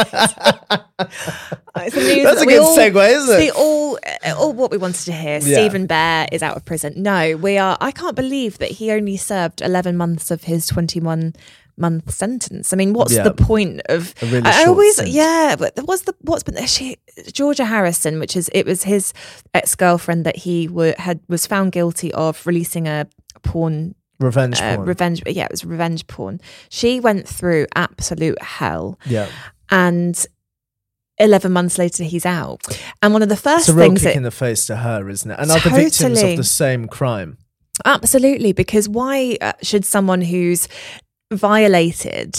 It's 1.77 1.97
news 1.97 2.23
That's 2.23 2.39
that 2.39 2.43
a 2.43 2.47
good 2.47 2.61
all- 2.63 2.77
segue, 2.77 3.09
isn't 3.17 3.37
see 3.37 3.47
it? 3.49 3.55
all, 3.57 3.99
uh, 4.25 4.35
all 4.39 4.53
what 4.53 4.71
we 4.71 4.77
wanted 4.77 5.05
to 5.07 5.13
hear. 5.13 5.41
Yeah. 5.43 5.55
Stephen 5.57 5.87
Bear 5.87 6.29
is 6.31 6.41
out 6.43 6.57
of 6.57 6.65
prison. 6.65 6.95
No, 6.97 7.37
we 7.37 7.59
are. 7.59 7.77
I 7.81 7.91
can't 7.91 8.15
believe 8.15 8.59
that 8.59 8.71
he 8.73 8.93
only 8.93 9.17
served 9.17 9.61
eleven 9.61 9.97
months 9.97 10.31
of 10.31 10.45
his 10.45 10.67
twenty-one 10.69 11.35
month 11.77 12.13
sentence. 12.13 12.73
I 12.73 12.77
mean, 12.77 12.93
what's 12.93 13.13
Yeah. 13.15 13.25
the 13.25 13.33
point 13.35 13.81
of? 13.89 14.15
Really 14.23 14.43
I, 14.45 14.65
always, 14.65 14.95
stint. 14.95 15.11
yeah. 15.11 15.57
But 15.59 15.73
what's 15.85 16.03
the 16.03 16.15
what's 16.23 16.43
been 16.43 16.65
she 16.67 16.97
Georgia 17.33 17.65
Harrison, 17.65 18.19
which 18.21 18.37
is 18.37 18.51
it 18.53 18.67
was 18.67 18.85
his 18.85 19.13
ex-girlfriend 19.55 20.25
that 20.27 20.37
he 20.37 20.69
were, 20.69 20.95
had 20.99 21.21
was 21.29 21.47
found 21.47 21.73
guilty 21.73 22.13
of 22.15 22.47
releasing 22.47 22.87
a 22.89 23.07
porn 23.43 23.95
Revenge 24.21 24.61
uh, 24.61 24.77
porn. 24.77 24.87
revenge. 24.89 25.23
Yeah, 25.27 25.45
it 25.45 25.51
was 25.51 25.65
revenge 25.65 26.07
porn. 26.07 26.41
She 26.69 27.01
went 27.01 27.27
through 27.29 27.67
absolute 27.75 28.41
hell 28.41 28.99
yeah. 29.07 29.29
and 29.71 30.25
11 31.19 31.53
months 31.53 31.79
later 31.79 32.03
he's 32.03 32.27
out 32.27 32.61
and 33.01 33.13
one 33.13 33.23
of 33.23 33.29
the 33.29 33.37
first 33.37 33.69
It's 33.69 33.69
a 33.69 33.75
real 33.75 33.87
things 33.87 34.01
kick 34.01 34.15
that 34.15 34.17
in 34.17 34.23
the 34.25 34.31
face 34.33 34.67
to 34.67 34.77
her, 34.77 35.09
isn't 35.09 35.31
it? 35.31 35.39
And 35.39 35.49
other 35.51 35.71
victims 35.71 36.21
of 36.23 36.37
the 36.37 36.43
same 36.45 36.89
crime. 36.89 37.39
absolutely 37.85 38.53
because 38.53 38.89
why 38.89 39.37
uh, 39.41 39.53
should 39.63 39.85
someone 39.85 40.23
who's 40.23 40.67
violated 41.35 42.37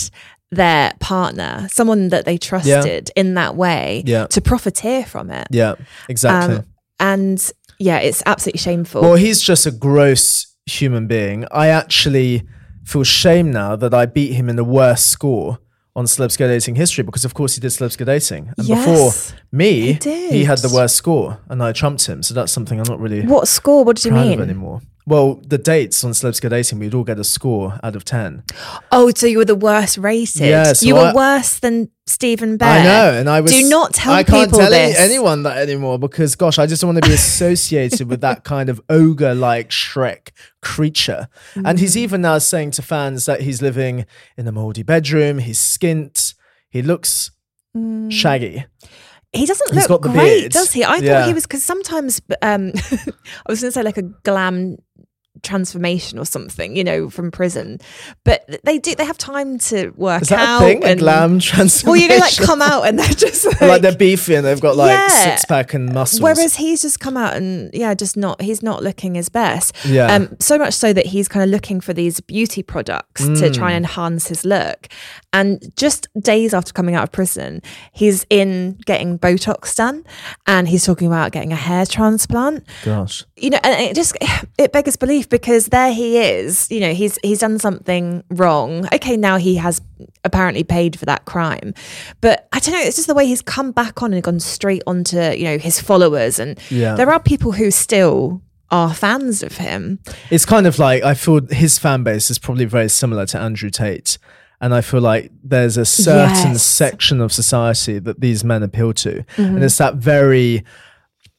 their 0.52 0.94
partner 1.00 1.68
someone 1.72 2.10
that 2.10 2.26
they 2.26 2.38
trusted 2.38 3.12
in 3.16 3.34
that 3.34 3.56
way 3.56 4.04
Yeah. 4.06 4.28
to 4.28 4.42
profiteer 4.42 5.04
from 5.06 5.30
it 5.32 5.48
Yeah, 5.52 5.76
exactly. 6.08 6.58
Um, 6.58 6.66
and 7.00 7.52
Yeah, 7.80 7.98
it's 7.98 8.24
absolutely 8.26 8.60
shameful. 8.60 9.02
Well, 9.02 9.16
he's 9.16 9.42
just 9.42 9.66
a 9.66 9.72
gross 9.72 10.48
human 10.66 11.08
being. 11.08 11.46
I 11.52 11.68
actually 11.68 12.44
feel 12.86 13.04
shame 13.04 13.52
now 13.52 13.76
that 13.76 13.94
I 13.94 14.06
beat 14.06 14.34
him 14.34 14.48
in 14.50 14.56
the 14.56 14.64
worst 14.64 15.08
score 15.08 15.60
on 15.94 16.06
Celebs 16.06 16.38
Go 16.38 16.48
Dating 16.48 16.76
history 16.76 17.04
because, 17.04 17.26
of 17.26 17.34
course, 17.34 17.56
he 17.56 17.60
did 17.62 17.72
Celebs 17.72 17.98
Go 17.98 18.06
Dating. 18.06 18.54
And 18.58 18.68
Yes, 18.68 18.86
before 18.86 19.40
me, 19.52 20.00
he 20.04 20.30
he 20.30 20.44
had 20.46 20.60
the 20.60 20.70
worst 20.70 20.96
score 20.96 21.40
and 21.50 21.62
I 21.62 21.72
trumped 21.74 22.06
him. 22.06 22.24
So 22.24 22.34
that's 22.34 22.52
something 22.52 22.80
I'm 22.80 22.88
not 22.88 23.00
really 23.02 23.22
what 23.26 23.48
score? 23.50 23.84
What 23.84 23.98
did 23.98 24.06
you 24.06 24.12
mean? 24.12 24.40
anymore. 24.40 24.82
Well, 25.08 25.36
the 25.36 25.60
dates 25.60 26.04
on 26.04 26.14
Go 26.42 26.50
Dating, 26.50 26.80
we'd 26.80 26.96
all 26.96 27.04
get 27.04 27.20
a 27.20 27.24
score 27.24 27.80
out 27.84 27.96
of 27.96 28.06
10. 28.06 28.44
Oh, 28.92 29.12
so 29.16 29.28
you 29.28 29.38
were 29.38 29.46
the 29.46 29.54
worst 29.54 30.00
rated. 30.00 30.42
Yeah, 30.42 30.74
so 30.74 30.86
you 30.86 30.96
were 30.96 31.02
I- 31.02 31.14
worse 31.14 31.60
than 31.60 31.92
Stephen 32.08 32.58
Bear. 32.58 32.80
I 32.80 32.84
know, 32.84 33.14
and 33.20 33.30
I 33.30 33.42
was. 33.42 33.52
Do 33.52 33.70
not 33.70 33.94
tell 33.94 34.14
I 34.14 34.24
can't 34.24 34.50
tell 34.52 34.70
this. 34.72 34.98
anyone 34.98 35.44
that 35.44 35.58
anymore 35.58 36.00
because, 36.00 36.36
gosh, 36.36 36.58
I 36.58 36.66
just 36.66 36.82
don't 36.82 36.94
want 36.94 37.04
to 37.04 37.10
be 37.10 37.14
associated 37.14 38.10
with 38.10 38.22
that 38.22 38.44
kind 38.44 38.68
of 38.68 38.82
ogre-like 38.90 39.70
Shrek 39.70 40.30
creature. 40.64 41.28
And 41.54 41.78
Mm. 41.78 41.80
he's 41.80 41.96
even 41.96 42.22
now 42.22 42.40
saying 42.40 42.72
to 42.72 42.82
fans 42.82 43.26
that 43.26 43.42
he's 43.42 43.62
living 43.62 44.06
in 44.38 44.48
a 44.48 44.52
moldy 44.52 44.82
bedroom. 44.84 45.38
He's 45.38 45.60
skint. 45.60 46.34
He 46.70 46.82
looks 46.82 47.30
Mm. 47.78 48.12
shaggy. 48.12 48.66
He 49.36 49.46
doesn't 49.46 49.74
He's 49.74 49.90
look 49.90 50.02
great, 50.04 50.14
beard. 50.42 50.52
does 50.52 50.72
he? 50.72 50.84
I 50.84 50.96
Yeah. 50.98 51.20
thought 51.20 51.28
he 51.28 51.34
was 51.34 51.46
because 51.46 51.64
sometimes 51.64 52.22
um, 52.42 52.72
I 53.46 53.50
was 53.50 53.62
going 53.62 53.70
to 53.70 53.72
say 53.72 53.84
like 53.84 53.98
a 53.98 54.04
glam 54.24 54.78
transformation 55.44 56.20
or 56.20 56.26
something, 56.26 56.76
you 56.76 56.84
know, 56.84 57.10
from 57.10 57.32
prison. 57.32 57.80
But 58.24 58.46
they 58.64 58.80
do. 58.80 58.96
They 58.96 59.06
have 59.06 59.18
time 59.18 59.58
to 59.60 59.90
work 59.96 60.22
Is 60.24 60.30
that 60.30 60.40
out. 60.40 60.62
a 60.62 60.66
thing? 60.66 60.84
A 60.84 60.88
and- 60.88 61.00
glam 61.00 61.40
transformation? 61.40 61.88
Well, 61.88 61.96
you 62.02 62.08
know, 62.08 62.18
like 62.26 62.38
come 62.38 62.62
out 62.62 62.84
and 62.88 62.98
they're 63.00 63.08
just 63.08 63.46
like, 63.46 63.62
like 63.62 63.82
they're 63.82 63.96
beefy 63.96 64.36
and 64.36 64.46
they've 64.46 64.60
got 64.62 64.76
like 64.76 64.90
Yeah. 64.92 65.08
six 65.08 65.46
pack 65.46 65.74
and 65.74 65.94
muscles. 65.94 66.22
Whereas 66.22 66.56
he's 66.56 66.82
just 66.82 67.00
come 67.00 67.18
out 67.18 67.36
and 67.36 67.70
yeah, 67.74 67.94
just 67.94 68.18
not 68.18 68.42
he's 68.42 68.62
not 68.64 68.84
looking 68.84 69.16
his 69.16 69.30
best. 69.30 69.76
Yeah. 69.86 70.08
Um, 70.14 70.36
so 70.40 70.58
much 70.58 70.74
so 70.74 70.94
that 70.94 71.08
he's 71.08 71.28
kind 71.28 71.44
of 71.44 71.50
looking 71.50 71.82
for 71.82 71.94
these 71.94 72.20
beauty 72.22 72.64
products 72.64 73.26
to 73.26 73.50
try 73.52 73.72
Mm. 73.72 73.76
and 73.78 73.86
enhance 73.86 74.28
his 74.28 74.46
look. 74.46 74.88
And 75.34 75.62
just 75.76 76.08
days 76.20 76.54
after 76.54 76.72
coming 76.72 76.96
out 76.96 77.04
of 77.04 77.12
prison, 77.12 77.62
he's 77.92 78.26
in 78.30 78.78
getting 78.86 79.20
Botox 79.20 79.76
done, 79.76 80.06
and 80.48 80.68
he's 80.70 80.86
talking 80.86 81.08
about 81.08 81.34
getting 81.34 81.52
a 81.52 81.58
hair 81.58 81.86
transplant. 81.86 82.64
gosh, 82.86 83.26
You 83.36 83.50
know, 83.50 83.60
and 83.64 83.82
it 83.82 83.96
just 83.96 84.16
it 84.58 84.72
beggars 84.72 84.96
belief 84.96 85.25
because 85.30 85.68
there 85.68 85.92
he 85.94 86.18
is. 86.18 86.70
You 86.72 86.80
know, 86.80 86.94
he's 86.94 87.18
he's 87.24 87.40
done 87.40 87.60
something 87.60 88.24
wrong. 88.30 88.88
Okay, 88.94 89.18
now 89.18 89.38
he 89.38 89.56
has 89.56 89.82
apparently 90.24 90.64
paid 90.64 90.98
for 91.00 91.06
that 91.06 91.26
crime, 91.26 91.74
but 92.22 92.48
I 92.54 92.60
don't 92.60 92.74
know. 92.74 92.82
It's 92.82 92.96
just 92.96 93.08
the 93.08 93.14
way 93.14 93.26
he's 93.26 93.42
come 93.42 93.72
back 93.72 94.02
on 94.02 94.14
and 94.14 94.24
gone 94.24 94.40
straight 94.40 94.84
onto 94.88 95.18
you 95.20 95.44
know 95.46 95.58
his 95.58 95.80
followers, 95.80 96.40
and 96.40 96.60
Yeah. 96.70 96.96
there 96.96 97.10
are 97.12 97.20
people 97.20 97.52
who 97.54 97.72
still 97.72 98.42
are 98.72 98.94
fans 98.94 99.44
of 99.44 99.58
him. 99.58 100.00
it's 100.32 100.46
kind 100.46 100.66
of 100.66 100.80
like 100.80 101.04
I 101.04 101.14
feel 101.14 101.40
his 101.52 101.78
fan 101.78 102.04
base 102.04 102.30
is 102.32 102.40
probably 102.40 102.66
very 102.66 102.90
similar 102.90 103.26
to 103.28 103.40
Andrew 103.40 103.70
Tate. 103.70 104.18
And 104.62 104.74
I 104.74 104.80
feel 104.82 105.02
like 105.02 105.32
there's 105.44 105.76
a 105.78 105.84
certain 105.86 106.54
Yes. 106.54 106.64
section 106.64 107.20
of 107.22 107.34
society 107.34 108.00
that 108.00 108.22
these 108.22 108.44
men 108.46 108.64
appeal 108.64 108.94
to. 108.94 109.24
Mm-hmm. 109.36 109.42
And 109.42 109.64
it's 109.64 109.78
that 109.78 109.96
very 109.96 110.64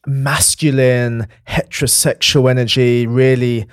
masculine, 0.06 1.26
heterosexual 1.48 2.50
energy, 2.50 3.06
really, 3.06 3.66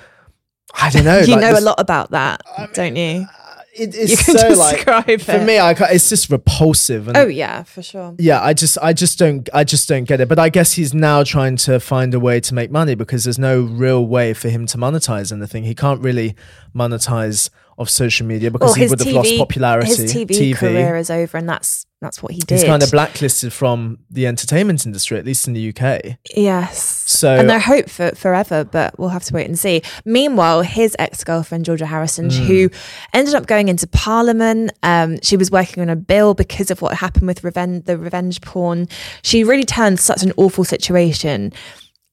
I 0.73 0.89
don't 0.89 1.05
know. 1.05 1.19
you 1.21 1.33
like 1.33 1.41
know 1.41 1.51
this- 1.53 1.61
a 1.61 1.65
lot 1.65 1.79
about 1.79 2.11
that, 2.11 2.41
don't 2.73 2.95
you? 2.95 3.25
Uh, 3.29 3.39
it, 3.75 3.95
it's 3.95 4.11
You 4.11 4.17
can 4.17 4.37
so 4.37 4.49
like, 4.49 4.75
describe 4.85 5.21
for 5.21 5.43
me, 5.43 5.57
I, 5.57 5.71
it's 5.91 6.07
just 6.07 6.29
repulsive. 6.29 7.07
And 7.07 7.17
Oh 7.17 7.25
yeah, 7.25 7.63
for 7.63 7.81
sure. 7.81 8.13
yeah 8.19 8.39
i 8.43 8.53
just 8.53 8.77
i 8.83 8.93
just 8.93 9.17
don't 9.17 9.49
i 9.51 9.63
just 9.63 9.89
don't 9.89 10.03
get 10.03 10.21
it 10.21 10.29
but 10.29 10.37
i 10.37 10.47
guess 10.49 10.73
he's 10.73 10.93
now 10.93 11.23
trying 11.23 11.55
to 11.55 11.79
find 11.79 12.13
a 12.13 12.19
way 12.19 12.39
to 12.39 12.53
make 12.53 12.69
money 12.69 12.93
because 12.93 13.23
there's 13.23 13.39
no 13.39 13.61
real 13.63 14.05
way 14.05 14.31
for 14.35 14.49
him 14.49 14.67
to 14.67 14.77
monetize 14.77 15.31
anything 15.31 15.63
he 15.63 15.73
can't 15.73 16.01
really 16.01 16.35
monetize 16.75 17.49
off 17.77 17.89
social 17.89 18.25
media 18.25 18.51
because 18.51 18.67
Well, 18.69 18.73
he 18.75 18.87
would 18.87 18.99
have 18.99 19.07
TV, 19.07 19.13
lost 19.13 19.37
popularity 19.37 19.87
his 19.87 20.13
TV, 20.13 20.55
career 20.55 20.95
is 20.95 21.09
over, 21.09 21.37
and 21.37 21.47
that's 21.49 21.85
that's 22.01 22.21
what 22.21 22.33
he 22.33 22.39
did. 22.39 22.55
he's 22.59 22.65
kind 22.65 22.83
of 22.83 22.91
blacklisted 22.91 23.53
from 23.53 23.97
the 24.11 24.27
entertainment 24.27 24.85
industry 24.85 25.17
at 25.17 25.25
least 25.25 25.47
in 25.47 25.53
the 25.53 25.69
uk 25.69 26.17
Yes. 26.35 26.83
So- 27.05 27.33
and 27.33 27.49
they're 27.49 27.59
hope 27.59 27.89
for 27.89 28.11
forever, 28.11 28.65
but 28.65 28.99
we'll 28.99 29.07
have 29.09 29.23
to 29.23 29.33
wait 29.33 29.47
and 29.47 29.57
see. 29.57 29.81
Meanwhile, 30.03 30.63
his 30.63 30.97
ex 30.99 31.23
girlfriend 31.23 31.63
Georgia 31.63 31.85
Harrison, 31.85 32.29
Hmm. 32.29 32.43
who 32.43 32.69
ended 33.13 33.35
up 33.35 33.45
going 33.47 33.69
into 33.69 33.87
Parliament, 33.87 34.73
um, 34.83 35.17
she 35.23 35.37
was 35.37 35.49
working 35.49 35.81
on 35.81 35.89
a 35.89 35.95
bill 35.95 36.33
because 36.33 36.69
of 36.71 36.81
what 36.81 36.95
happened 36.97 37.25
with 37.27 37.41
revenge, 37.43 37.85
the 37.85 37.97
revenge 37.97 38.41
porn. 38.41 38.89
She 39.21 39.45
really 39.45 39.63
turned 39.63 39.99
such 40.01 40.23
an 40.23 40.33
awful 40.35 40.65
situation 40.65 41.53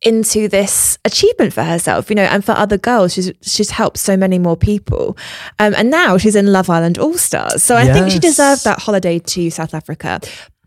into 0.03 0.49
this 0.49 0.99
achievement 1.05 1.53
for 1.53 1.63
herself, 1.63 2.09
you 2.11 2.17
know, 2.17 2.23
and 2.25 2.45
for 2.45 2.53
other 2.53 2.79
girls. 2.79 3.13
She's 3.15 3.33
she's 3.43 3.71
helped 3.71 3.99
so 3.99 4.17
many 4.17 4.39
more 4.39 4.57
people, 4.57 5.17
um, 5.59 5.75
and 5.77 5.91
now 5.91 6.17
she's 6.19 6.37
in 6.37 6.53
Love 6.53 6.71
Island 6.71 6.99
All 6.99 7.19
Stars. 7.19 7.63
So 7.63 7.77
I 7.77 7.85
think 7.93 8.09
she 8.09 8.15
Yes. 8.23 8.23
deserved 8.37 8.65
that 8.65 8.81
holiday 8.81 9.19
to 9.19 9.51
South 9.51 9.75
Africa. 9.75 10.21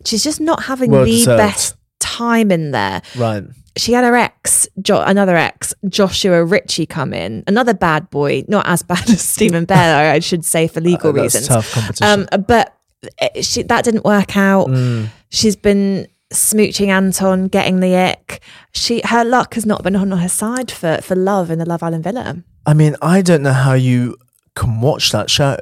She's 0.06 0.24
just 0.24 0.39
not 0.41 0.63
having 0.63 0.91
Well 0.91 1.06
the 1.06 1.12
deserved. 1.12 1.38
best 1.38 1.76
time 2.00 2.52
in 2.52 2.72
there 2.72 3.02
right 3.15 3.43
she 3.76 3.93
had 3.93 4.04
her 4.04 4.15
ex, 4.15 4.67
jo- 4.84 5.02
another 5.02 5.36
ex, 5.36 5.74
Joshua 5.89 6.43
Ritchie, 6.46 6.86
come 6.86 7.12
in. 7.12 7.43
Another 7.48 7.74
bad 7.74 8.08
boy, 8.12 8.43
not 8.48 8.67
as 8.67 8.84
bad 8.91 9.10
as 9.10 9.22
Stephen 9.22 9.65
Bear, 9.65 10.12
I 10.12 10.19
should 10.19 10.46
say, 10.46 10.67
for 10.67 10.80
legal 10.80 11.10
Uh, 11.10 11.13
reasons. 11.24 11.48
tough 11.48 11.72
competition 11.74 12.28
Um, 12.32 12.43
but 12.46 12.72
it- 13.19 13.43
she, 13.43 13.63
that 13.63 13.84
didn't 13.84 14.06
work 14.06 14.38
out. 14.38 14.67
Mm. 14.67 15.08
She's 15.32 15.56
been 15.56 16.06
smooching 16.34 16.88
Anton, 16.88 17.48
getting 17.48 17.80
the 17.80 17.96
ick. 17.96 18.41
She 18.74 19.02
her 19.06 19.24
luck 19.24 19.54
has 19.56 19.65
not 19.65 19.84
been 19.84 19.96
on 19.96 20.12
her 20.12 20.30
side 20.30 20.72
for 20.72 21.00
for 21.02 21.15
love 21.15 21.50
in 21.52 21.60
the 21.60 21.65
Love 21.65 21.84
Island 21.84 22.04
villa. 22.04 22.43
i 22.65 22.74
mean 22.74 22.96
i 23.02 23.22
don't 23.22 23.43
know 23.43 23.54
how 23.54 23.74
you 23.74 24.15
can 24.56 24.80
watch 24.82 25.12
that 25.12 25.30
show 25.30 25.58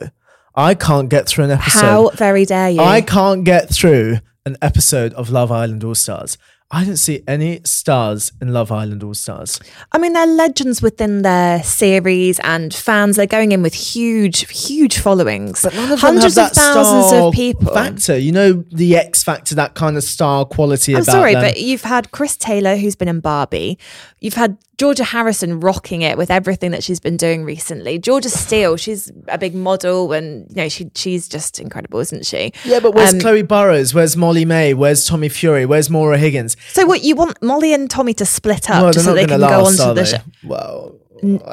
i 0.56 0.74
can't 0.76 1.10
get 1.10 1.28
through 1.28 1.46
an 1.46 1.52
episode 1.52 1.80
How 1.80 2.10
very 2.10 2.46
dare 2.46 2.70
you? 2.70 2.80
I 2.82 3.02
can't 3.02 3.44
get 3.44 3.74
through 3.74 4.20
an 4.45 4.58
episode 4.62 5.13
of 5.13 5.30
Love 5.30 5.51
Island 5.51 5.84
All 5.84 5.95
Stars. 5.95 6.38
I 6.73 6.86
didn't 6.86 6.99
see 6.99 7.21
any 7.27 7.60
stars 7.65 8.32
in 8.41 8.54
Love 8.54 8.71
Island 8.71 9.04
All 9.04 9.13
Stars. 9.13 9.60
I 9.91 9.97
mean, 9.97 10.13
they're 10.13 10.25
legends 10.25 10.82
within 10.82 11.21
their 11.21 11.62
series 11.63 12.39
and 12.39 12.73
fans. 12.73 13.17
They're 13.17 13.25
going 13.27 13.51
in 13.51 13.62
with 13.62 13.73
huge, 13.73 14.49
huge 14.49 14.97
followings. 14.97 15.63
But 15.63 15.73
none 15.75 15.84
of 15.84 15.89
them 15.89 15.99
Hundreds 15.99 16.38
of 16.38 16.51
thousands 16.51 17.12
of 17.12 17.34
people. 17.34 17.73
factor. 17.73 18.17
You 18.17 18.32
know 18.32 18.63
the 18.71 18.95
X 18.95 19.21
factor, 19.21 19.54
that 19.56 19.73
kind 19.73 19.97
of 19.97 20.04
star 20.04 20.45
quality 20.45 20.95
I'm 20.95 21.04
sorry, 21.04 21.34
them. 21.34 21.43
but 21.43 21.60
you've 21.60 21.82
had 21.84 22.12
Chris 22.12 22.38
Taylor, 22.38 22.77
who's 22.77 22.95
been 22.95 23.10
in 23.10 23.19
Barbie. 23.19 23.77
You've 24.21 24.36
had 24.36 24.58
Georgia 24.82 25.04
Harrison 25.04 25.60
rocking 25.60 26.02
it 26.02 26.17
with 26.17 26.32
everything 26.32 26.72
that 26.72 26.84
she's 26.84 27.00
been 27.00 27.15
doing 27.15 27.44
recently. 27.44 28.00
Georgia 28.00 28.30
Steele, 28.44 28.78
she's 28.78 29.12
a 29.28 29.38
big 29.38 29.54
model, 29.54 30.12
and 30.12 30.50
you 30.50 30.56
know 30.56 30.70
she 30.70 30.89
she's 30.96 31.28
just 31.30 31.60
incredible, 31.60 32.00
isn't 32.00 32.26
she? 32.26 32.52
yeah, 32.65 32.80
but 32.80 32.96
where's 32.96 33.13
Um, 33.13 33.20
Chloe 33.20 33.44
Burrows? 33.44 33.94
Where's 33.94 34.17
Molly-Mae? 34.17 34.74
Where's 34.74 35.06
Tommy 35.06 35.30
Fury? 35.30 35.67
Where's 35.67 35.91
Maura 35.91 36.17
Higgins? 36.17 36.58
So 36.70 36.88
what 36.88 37.04
you 37.04 37.15
want 37.15 37.39
Molly 37.44 37.76
and 37.76 37.91
Tommy 37.91 38.15
to 38.15 38.26
split 38.26 38.72
up 38.72 38.82
well, 38.82 38.91
just 38.91 39.06
so 39.06 39.13
they 39.13 39.28
can 39.28 39.39
go 39.39 39.65
on 39.65 39.74
to 39.74 39.94
the 39.94 40.04
show? 40.04 40.17
Well, 40.44 40.96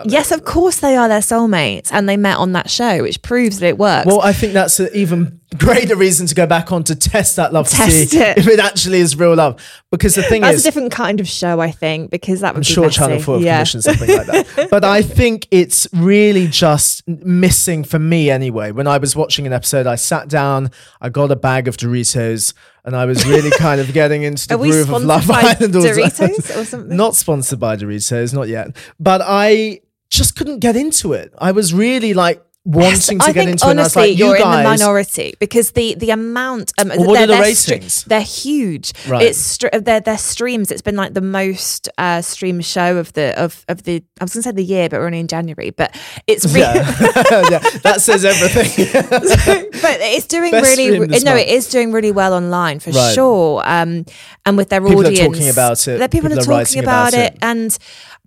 Yes, 0.04 0.32
of 0.32 0.44
course 0.44 0.80
they 0.80 0.96
are 0.96 1.08
their 1.08 1.20
soulmates, 1.20 1.90
and 1.92 2.08
they 2.08 2.16
met 2.16 2.38
on 2.38 2.52
that 2.52 2.70
show, 2.70 3.02
which 3.02 3.22
proves 3.22 3.60
that 3.60 3.68
it 3.68 3.78
works. 3.78 4.06
well, 4.06 4.20
I 4.20 4.32
think 4.32 4.52
that's 4.52 4.80
an 4.80 4.88
even 4.94 5.38
greater 5.56 5.96
reason 5.96 6.26
to 6.26 6.34
go 6.34 6.46
back 6.46 6.72
on 6.72 6.84
to 6.84 6.94
test 6.94 7.36
that 7.36 7.52
love 7.52 7.68
to 7.68 7.74
Test 7.74 8.10
see 8.10 8.18
it. 8.18 8.36
if 8.36 8.46
it 8.46 8.60
actually 8.60 8.98
is 8.98 9.16
real 9.16 9.34
love. 9.34 9.60
Because 9.90 10.14
the 10.14 10.22
thing 10.22 10.42
That's 10.42 10.58
is, 10.58 10.66
a 10.66 10.68
different 10.68 10.92
kind 10.92 11.20
of 11.20 11.28
show, 11.28 11.60
I 11.60 11.70
think, 11.70 12.10
because 12.10 12.40
that 12.40 12.54
would 12.54 12.58
I'm 12.58 12.60
be 12.60 12.74
sure 12.74 12.84
messy. 12.84 12.98
Channel 12.98 13.20
4 13.20 13.34
have 13.36 13.42
yeah. 13.42 13.56
commissioned 13.56 13.84
something 13.84 14.16
like 14.16 14.26
that. 14.26 14.68
But 14.70 14.84
I 14.84 15.00
think 15.00 15.48
it's 15.50 15.88
really 15.94 16.46
just 16.48 17.06
missing 17.08 17.84
for 17.84 17.98
me 17.98 18.30
anyway. 18.30 18.72
When 18.72 18.86
I 18.86 18.98
was 18.98 19.16
watching 19.16 19.46
an 19.46 19.54
episode, 19.54 19.86
I 19.86 19.94
sat 19.94 20.28
down, 20.28 20.70
I 21.00 21.08
got 21.08 21.30
a 21.30 21.36
bag 21.36 21.68
of 21.68 21.78
Doritos, 21.78 22.52
and 22.88 22.96
I 22.96 23.04
was 23.04 23.26
really 23.26 23.50
kind 23.50 23.82
of 23.82 23.92
getting 23.92 24.22
into 24.22 24.48
the 24.48 24.56
groove 24.56 24.88
of 24.90 25.04
Love 25.04 25.30
Island. 25.30 25.74
Doritos 25.74 26.56
or 26.56 26.64
something? 26.64 26.96
Not 26.96 27.14
sponsored 27.14 27.60
by 27.60 27.76
Doritos, 27.76 28.32
not 28.32 28.48
yet. 28.48 28.74
But 28.98 29.20
I 29.22 29.82
just 30.08 30.36
couldn't 30.36 30.60
get 30.60 30.74
into 30.74 31.12
it. 31.12 31.34
I 31.36 31.52
was 31.52 31.74
really 31.74 32.14
like 32.14 32.42
wanting 32.68 33.18
to 33.18 33.24
I 33.24 33.32
get 33.32 33.34
think 33.34 33.50
into 33.52 33.66
it. 33.66 33.70
And 33.70 33.80
I 33.80 33.82
was 33.84 33.96
honestly, 33.96 34.10
like, 34.10 34.18
you're 34.18 34.36
you 34.36 34.44
in 34.44 34.50
the 34.50 34.62
minority 34.62 35.34
because 35.40 35.70
the 35.72 35.94
the 35.94 36.10
amount. 36.10 36.72
Um, 36.78 36.88
Well, 36.88 36.98
what 37.06 37.14
they're, 37.14 37.22
are 37.24 37.26
the 37.26 37.32
they're 37.32 37.42
ratings? 37.42 38.04
they're 38.04 38.20
huge. 38.20 38.92
Right. 39.08 39.22
It's 39.22 39.58
their 39.58 40.00
their 40.00 40.18
streams. 40.18 40.70
It's 40.70 40.82
been 40.82 40.96
like 40.96 41.14
the 41.14 41.20
most 41.22 41.88
uh, 41.98 42.20
streamed 42.20 42.64
show 42.66 42.98
of 42.98 43.12
the 43.14 43.32
of 43.42 43.64
of 43.68 43.84
the. 43.84 44.04
I 44.20 44.24
was 44.24 44.34
going 44.34 44.42
to 44.42 44.48
say 44.50 44.52
the 44.52 44.62
year, 44.64 44.88
but 44.88 45.00
we're 45.00 45.06
only 45.06 45.20
in 45.20 45.28
January. 45.28 45.70
But 45.70 45.96
it's 46.26 46.44
really. 46.46 46.60
yeah. 46.60 46.84
yeah, 47.50 47.58
that 47.82 48.00
says 48.00 48.24
everything. 48.24 48.86
but 49.82 49.96
it's 50.00 50.26
doing 50.26 50.50
Best 50.50 50.76
really 50.76 50.98
no 50.98 51.06
month. 51.06 51.24
it 51.24 51.48
is 51.48 51.68
doing 51.68 51.92
really 51.92 52.12
well 52.12 52.34
online 52.34 52.80
for 52.80 52.90
Right. 52.90 53.14
sure 53.14 53.62
um 53.64 54.04
and 54.46 54.56
with 54.56 54.68
their 54.70 54.80
People 54.80 55.02
are 55.02 55.06
audience 55.06 55.36
talking 55.36 55.48
about 55.48 55.86
it. 55.88 55.98
people, 56.10 56.28
People 56.30 56.38
are 56.38 56.60
are 56.60 56.64
talking 56.64 56.82
about, 56.82 57.14
about 57.14 57.14
it. 57.14 57.32
it. 57.34 57.38
and 57.42 57.78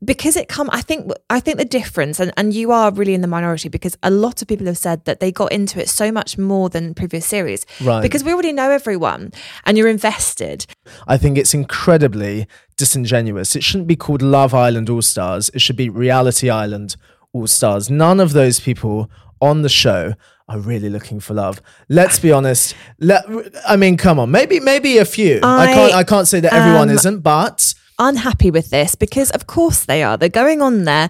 because 0.04 0.36
it 0.36 0.48
come 0.48 0.70
i 0.72 0.82
think 0.82 1.12
i 1.30 1.40
think 1.40 1.58
the 1.58 1.66
difference 1.66 2.20
and, 2.20 2.32
and 2.36 2.54
you 2.54 2.72
are 2.72 2.92
really 2.92 3.14
in 3.14 3.22
the 3.22 3.28
minority 3.28 3.70
because 3.70 3.98
a 4.02 4.10
lot 4.10 4.42
of 4.42 4.48
people 4.48 4.66
have 4.66 4.78
said 4.78 5.06
that 5.06 5.20
they 5.20 5.32
got 5.32 5.52
into 5.52 5.80
it 5.80 5.88
so 5.90 6.12
much 6.12 6.38
more 6.38 6.70
than 6.70 6.94
previous 6.94 7.26
series 7.26 7.66
Right. 7.82 8.02
because 8.02 8.24
we 8.24 8.34
already 8.34 8.52
know 8.54 8.72
everyone 8.72 9.32
and 9.66 9.78
you're 9.78 9.88
invested 9.88 10.66
I 11.08 11.18
think 11.18 11.38
it's 11.38 11.54
incredibly 11.54 12.48
disingenuous. 12.78 13.56
It 13.56 13.64
shouldn't 13.64 13.88
be 13.88 13.96
called 13.96 14.22
Love 14.24 14.54
Island 14.56 14.90
All 14.90 15.04
Stars. 15.04 15.52
It 15.54 15.62
should 15.62 15.76
be 15.76 15.88
Reality 15.88 16.50
Island 16.50 16.96
All 17.32 17.46
Stars. 17.46 17.90
None 17.92 18.20
of 18.20 18.34
those 18.34 18.60
people 18.60 19.10
on 19.40 19.62
the 19.62 19.70
show 19.70 20.16
are 20.50 20.60
really 20.60 20.90
looking 20.90 21.20
for 21.20 21.34
love. 21.36 21.62
Let's 21.90 22.18
be 22.18 22.32
honest. 22.32 22.76
Let, 23.00 23.24
I 23.68 23.76
mean, 23.76 23.98
come 23.98 24.18
on. 24.20 24.32
Maybe 24.32 24.60
maybe 24.60 24.98
a 24.98 25.06
few. 25.06 25.40
I, 25.44 25.64
I, 25.64 25.74
can't 25.74 25.94
I 25.94 26.04
can't 26.04 26.28
say 26.28 26.40
that 26.40 26.54
everyone 26.54 26.90
um, 26.90 26.96
isn't, 26.96 27.20
but 27.20 27.74
unhappy 28.02 28.52
with 28.52 28.70
this 28.72 28.96
because 28.96 29.32
of 29.32 29.48
course 29.48 29.86
they 29.86 30.04
are 30.04 30.18
they're 30.18 30.28
going 30.44 30.62
on 30.62 30.84
there 30.84 31.10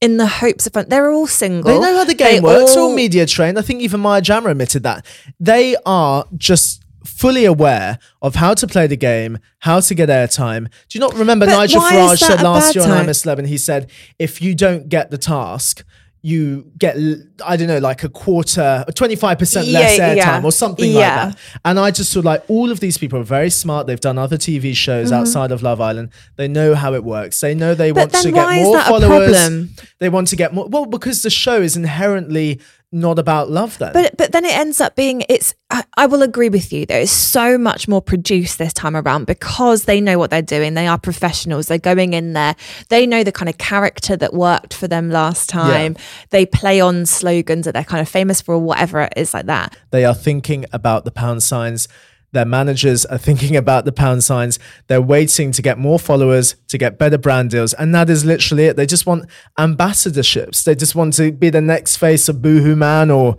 in 0.00 0.16
the 0.18 0.26
hopes 0.26 0.66
of 0.66 0.72
they're 0.90 1.10
all 1.10 1.26
single 1.26 1.72
they 1.72 1.78
know 1.80 1.96
how 1.96 2.04
the 2.04 2.14
game 2.14 2.34
They 2.34 2.40
works. 2.40 2.74
They're 2.74 2.82
all- 2.82 2.90
all 2.90 2.94
media 2.96 3.24
trained. 3.24 3.58
I 3.58 3.62
think 3.62 3.80
even 3.80 4.00
Maya 4.00 4.20
Jama 4.20 4.50
admitted 4.50 4.82
that. 4.82 5.06
They 5.40 5.76
are 5.86 6.26
just 6.36 6.82
fully 7.06 7.44
aware 7.44 7.98
of 8.20 8.34
how 8.34 8.52
to 8.54 8.66
play 8.66 8.86
the 8.86 8.96
game, 8.96 9.38
how 9.60 9.80
to 9.80 9.94
get 9.94 10.08
airtime. 10.08 10.64
Do 10.88 10.98
you 10.98 11.00
not 11.00 11.14
remember 11.14 11.46
But 11.46 11.52
Nigel 11.52 11.80
Farage 11.80 12.18
said 12.18 12.42
last 12.42 12.74
year 12.74 12.84
on? 12.84 12.90
I'm 12.90 13.08
a 13.08 13.12
Celeb, 13.12 13.38
and 13.38 13.48
he 13.48 13.56
said, 13.58 13.90
if 14.18 14.42
you 14.42 14.54
don't 14.54 14.88
get 14.88 15.10
the 15.10 15.18
task, 15.18 15.84
you 16.26 16.64
get, 16.78 16.96
I 17.44 17.54
don't 17.58 17.68
know, 17.68 17.80
like 17.80 18.02
a 18.02 18.08
quarter, 18.08 18.82
25% 18.88 19.70
less 19.70 19.98
Yeah, 19.98 20.14
airtime 20.14 20.16
yeah. 20.16 20.40
or 20.42 20.50
something 20.52 20.90
Yeah. 20.90 20.98
like 21.26 21.34
that. 21.34 21.38
And 21.66 21.78
I 21.78 21.90
just 21.90 22.14
feel 22.14 22.22
like 22.22 22.42
all 22.48 22.70
of 22.70 22.80
these 22.80 22.96
people 22.96 23.18
are 23.18 23.24
very 23.24 23.50
smart. 23.50 23.86
They've 23.86 24.00
done 24.00 24.16
other 24.16 24.38
TV 24.38 24.74
shows 24.74 25.08
Mm-hmm. 25.10 25.20
outside 25.20 25.52
of 25.52 25.62
Love 25.62 25.82
Island. 25.82 26.08
They 26.36 26.48
know 26.48 26.74
how 26.74 26.94
it 26.94 27.04
works. 27.04 27.40
They 27.40 27.54
know 27.54 27.74
they 27.74 27.92
want 27.92 28.12
to 28.12 28.32
get 28.32 28.62
more 28.62 28.80
followers. 28.80 29.68
They 29.98 30.08
want 30.08 30.28
to 30.28 30.36
get 30.36 30.54
more. 30.54 30.66
Well, 30.66 30.86
because 30.86 31.20
the 31.20 31.28
show 31.28 31.60
is 31.60 31.76
inherently 31.76 32.58
not 32.94 33.18
about 33.18 33.50
love 33.50 33.76
then. 33.78 33.92
But 33.92 34.16
but 34.16 34.32
then 34.32 34.44
it 34.44 34.56
ends 34.56 34.80
up 34.80 34.96
being 34.96 35.24
it's. 35.28 35.54
I, 35.70 35.82
I 35.96 36.06
will 36.06 36.22
agree 36.22 36.48
with 36.48 36.72
you. 36.72 36.86
There 36.86 37.00
is 37.00 37.10
so 37.10 37.58
much 37.58 37.88
more 37.88 38.00
produced 38.00 38.58
this 38.58 38.72
time 38.72 38.94
around 38.94 39.26
because 39.26 39.84
they 39.84 40.00
know 40.00 40.18
what 40.18 40.30
they're 40.30 40.42
doing. 40.42 40.74
They 40.74 40.86
are 40.86 40.98
professionals. 40.98 41.66
They're 41.66 41.78
going 41.78 42.12
in 42.12 42.32
there. 42.32 42.54
They 42.90 43.06
know 43.06 43.24
the 43.24 43.32
kind 43.32 43.48
of 43.48 43.58
character 43.58 44.16
that 44.16 44.32
worked 44.32 44.72
for 44.72 44.86
them 44.86 45.10
last 45.10 45.48
time. 45.48 45.96
They 46.30 46.46
play 46.46 46.80
on 46.80 47.06
slogans 47.06 47.64
that 47.64 47.72
they're 47.72 47.82
kind 47.82 48.00
of 48.00 48.08
famous 48.08 48.40
for, 48.40 48.54
or 48.54 48.58
whatever 48.58 49.00
it 49.00 49.14
is 49.16 49.34
like 49.34 49.46
that. 49.46 49.76
They 49.90 50.04
are 50.04 50.14
thinking 50.14 50.64
about 50.72 51.04
the 51.04 51.10
pound 51.10 51.42
signs. 51.42 51.88
Their 52.34 52.44
managers 52.44 53.06
are 53.06 53.16
thinking 53.16 53.56
about 53.56 53.86
the 53.86 53.92
pound 53.92 54.22
signs. 54.22 54.58
They're 54.88 55.00
waiting 55.00 55.52
to 55.52 55.62
get 55.62 55.78
more 55.78 55.98
followers, 55.98 56.56
to 56.68 56.76
get 56.76 56.98
better 56.98 57.16
brand 57.16 57.50
deals. 57.50 57.72
And 57.72 57.94
that 57.94 58.10
is 58.10 58.24
literally 58.24 58.66
it. 58.66 58.76
They 58.76 58.86
just 58.86 59.06
want 59.06 59.24
ambassadorships. 59.58 60.64
They 60.64 60.74
just 60.74 60.94
want 60.94 61.14
to 61.14 61.32
be 61.32 61.48
the 61.48 61.60
next 61.60 61.96
face 61.96 62.28
of 62.28 62.42
Boohoo 62.42 62.76
Man 62.76 63.10
or 63.10 63.36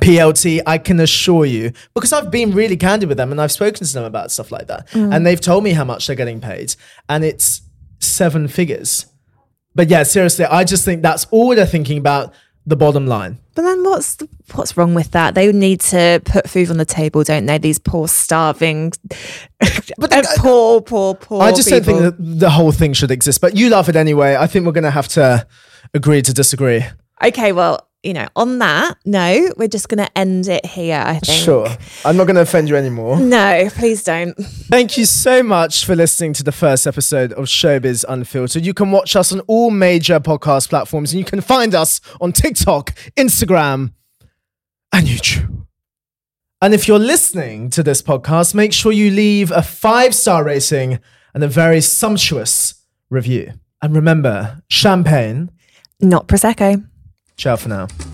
PLT. 0.00 0.60
I 0.66 0.78
can 0.78 1.00
assure 1.00 1.44
you, 1.44 1.72
because 1.94 2.12
I've 2.12 2.30
been 2.30 2.52
really 2.52 2.76
candid 2.76 3.08
with 3.08 3.18
them 3.18 3.32
and 3.32 3.40
I've 3.40 3.52
spoken 3.52 3.84
to 3.84 3.92
them 3.92 4.04
about 4.04 4.30
stuff 4.30 4.52
like 4.52 4.68
that. 4.68 4.88
Mm. 4.90 5.14
And 5.14 5.26
they've 5.26 5.40
told 5.40 5.64
me 5.64 5.72
how 5.72 5.84
much 5.84 6.06
they're 6.06 6.14
getting 6.14 6.40
paid. 6.40 6.76
And 7.08 7.24
it's 7.24 7.62
seven 7.98 8.46
figures. 8.46 9.06
But 9.74 9.88
yeah, 9.88 10.02
seriously, 10.02 10.44
I 10.44 10.64
just 10.64 10.84
think 10.84 11.02
that's 11.02 11.26
all 11.30 11.54
they're 11.54 11.66
thinking 11.66 11.98
about 11.98 12.34
the 12.66 12.76
bottom 12.76 13.06
line. 13.06 13.38
But 13.54 13.62
then 13.62 13.82
what's 13.84 14.14
the, 14.16 14.28
what's 14.54 14.76
wrong 14.76 14.94
with 14.94 15.10
that? 15.12 15.34
They 15.34 15.50
need 15.52 15.80
to 15.82 16.20
put 16.24 16.48
food 16.48 16.70
on 16.70 16.76
the 16.76 16.84
table, 16.84 17.24
don't 17.24 17.46
they? 17.46 17.58
These 17.58 17.78
poor 17.78 18.06
starving, 18.08 18.92
But 19.98 20.12
uh, 20.12 20.20
the- 20.22 20.34
poor, 20.38 20.80
poor, 20.80 21.14
poor. 21.14 21.42
I 21.42 21.52
just 21.52 21.68
people. 21.68 21.92
don't 22.00 22.02
think 22.16 22.16
that 22.16 22.38
the 22.40 22.50
whole 22.50 22.72
thing 22.72 22.92
should 22.92 23.10
exist, 23.10 23.40
but 23.40 23.56
you 23.56 23.68
love 23.70 23.88
it 23.88 23.96
anyway. 23.96 24.36
I 24.36 24.46
think 24.46 24.66
we're 24.66 24.72
going 24.72 24.84
to 24.84 24.90
have 24.90 25.08
to 25.08 25.46
agree 25.94 26.22
to 26.22 26.32
disagree. 26.32 26.84
Okay, 27.22 27.52
well, 27.52 27.86
you 28.02 28.14
know, 28.14 28.26
on 28.34 28.58
that, 28.58 28.96
no, 29.04 29.50
we're 29.56 29.68
just 29.68 29.88
going 29.88 30.04
to 30.04 30.18
end 30.18 30.48
it 30.48 30.64
here. 30.64 31.02
I 31.04 31.18
think. 31.18 31.44
Sure. 31.44 31.68
I'm 32.04 32.16
not 32.16 32.24
going 32.24 32.36
to 32.36 32.42
offend 32.42 32.68
you 32.68 32.76
anymore. 32.76 33.20
No, 33.20 33.68
please 33.72 34.02
don't. 34.02 34.34
Thank 34.34 34.96
you 34.96 35.04
so 35.04 35.42
much 35.42 35.84
for 35.84 35.94
listening 35.94 36.32
to 36.34 36.42
the 36.42 36.52
first 36.52 36.86
episode 36.86 37.32
of 37.34 37.44
Showbiz 37.44 38.04
Unfiltered. 38.08 38.64
You 38.64 38.74
can 38.74 38.90
watch 38.90 39.16
us 39.16 39.32
on 39.32 39.40
all 39.40 39.70
major 39.70 40.18
podcast 40.18 40.70
platforms 40.70 41.12
and 41.12 41.18
you 41.18 41.24
can 41.24 41.40
find 41.40 41.74
us 41.74 42.00
on 42.20 42.32
TikTok, 42.32 42.94
Instagram, 43.16 43.92
and 44.92 45.06
YouTube. 45.06 45.66
And 46.62 46.74
if 46.74 46.88
you're 46.88 46.98
listening 46.98 47.70
to 47.70 47.82
this 47.82 48.02
podcast, 48.02 48.54
make 48.54 48.72
sure 48.72 48.92
you 48.92 49.10
leave 49.10 49.50
a 49.50 49.62
five 49.62 50.14
star 50.14 50.44
rating 50.44 51.00
and 51.34 51.44
a 51.44 51.48
very 51.48 51.80
sumptuous 51.80 52.74
review. 53.08 53.52
And 53.82 53.94
remember, 53.94 54.62
champagne. 54.68 55.50
Not 56.00 56.28
prosecco. 56.28 56.89
Ciao 57.40 57.56
for 57.56 57.70
now. 57.70 58.09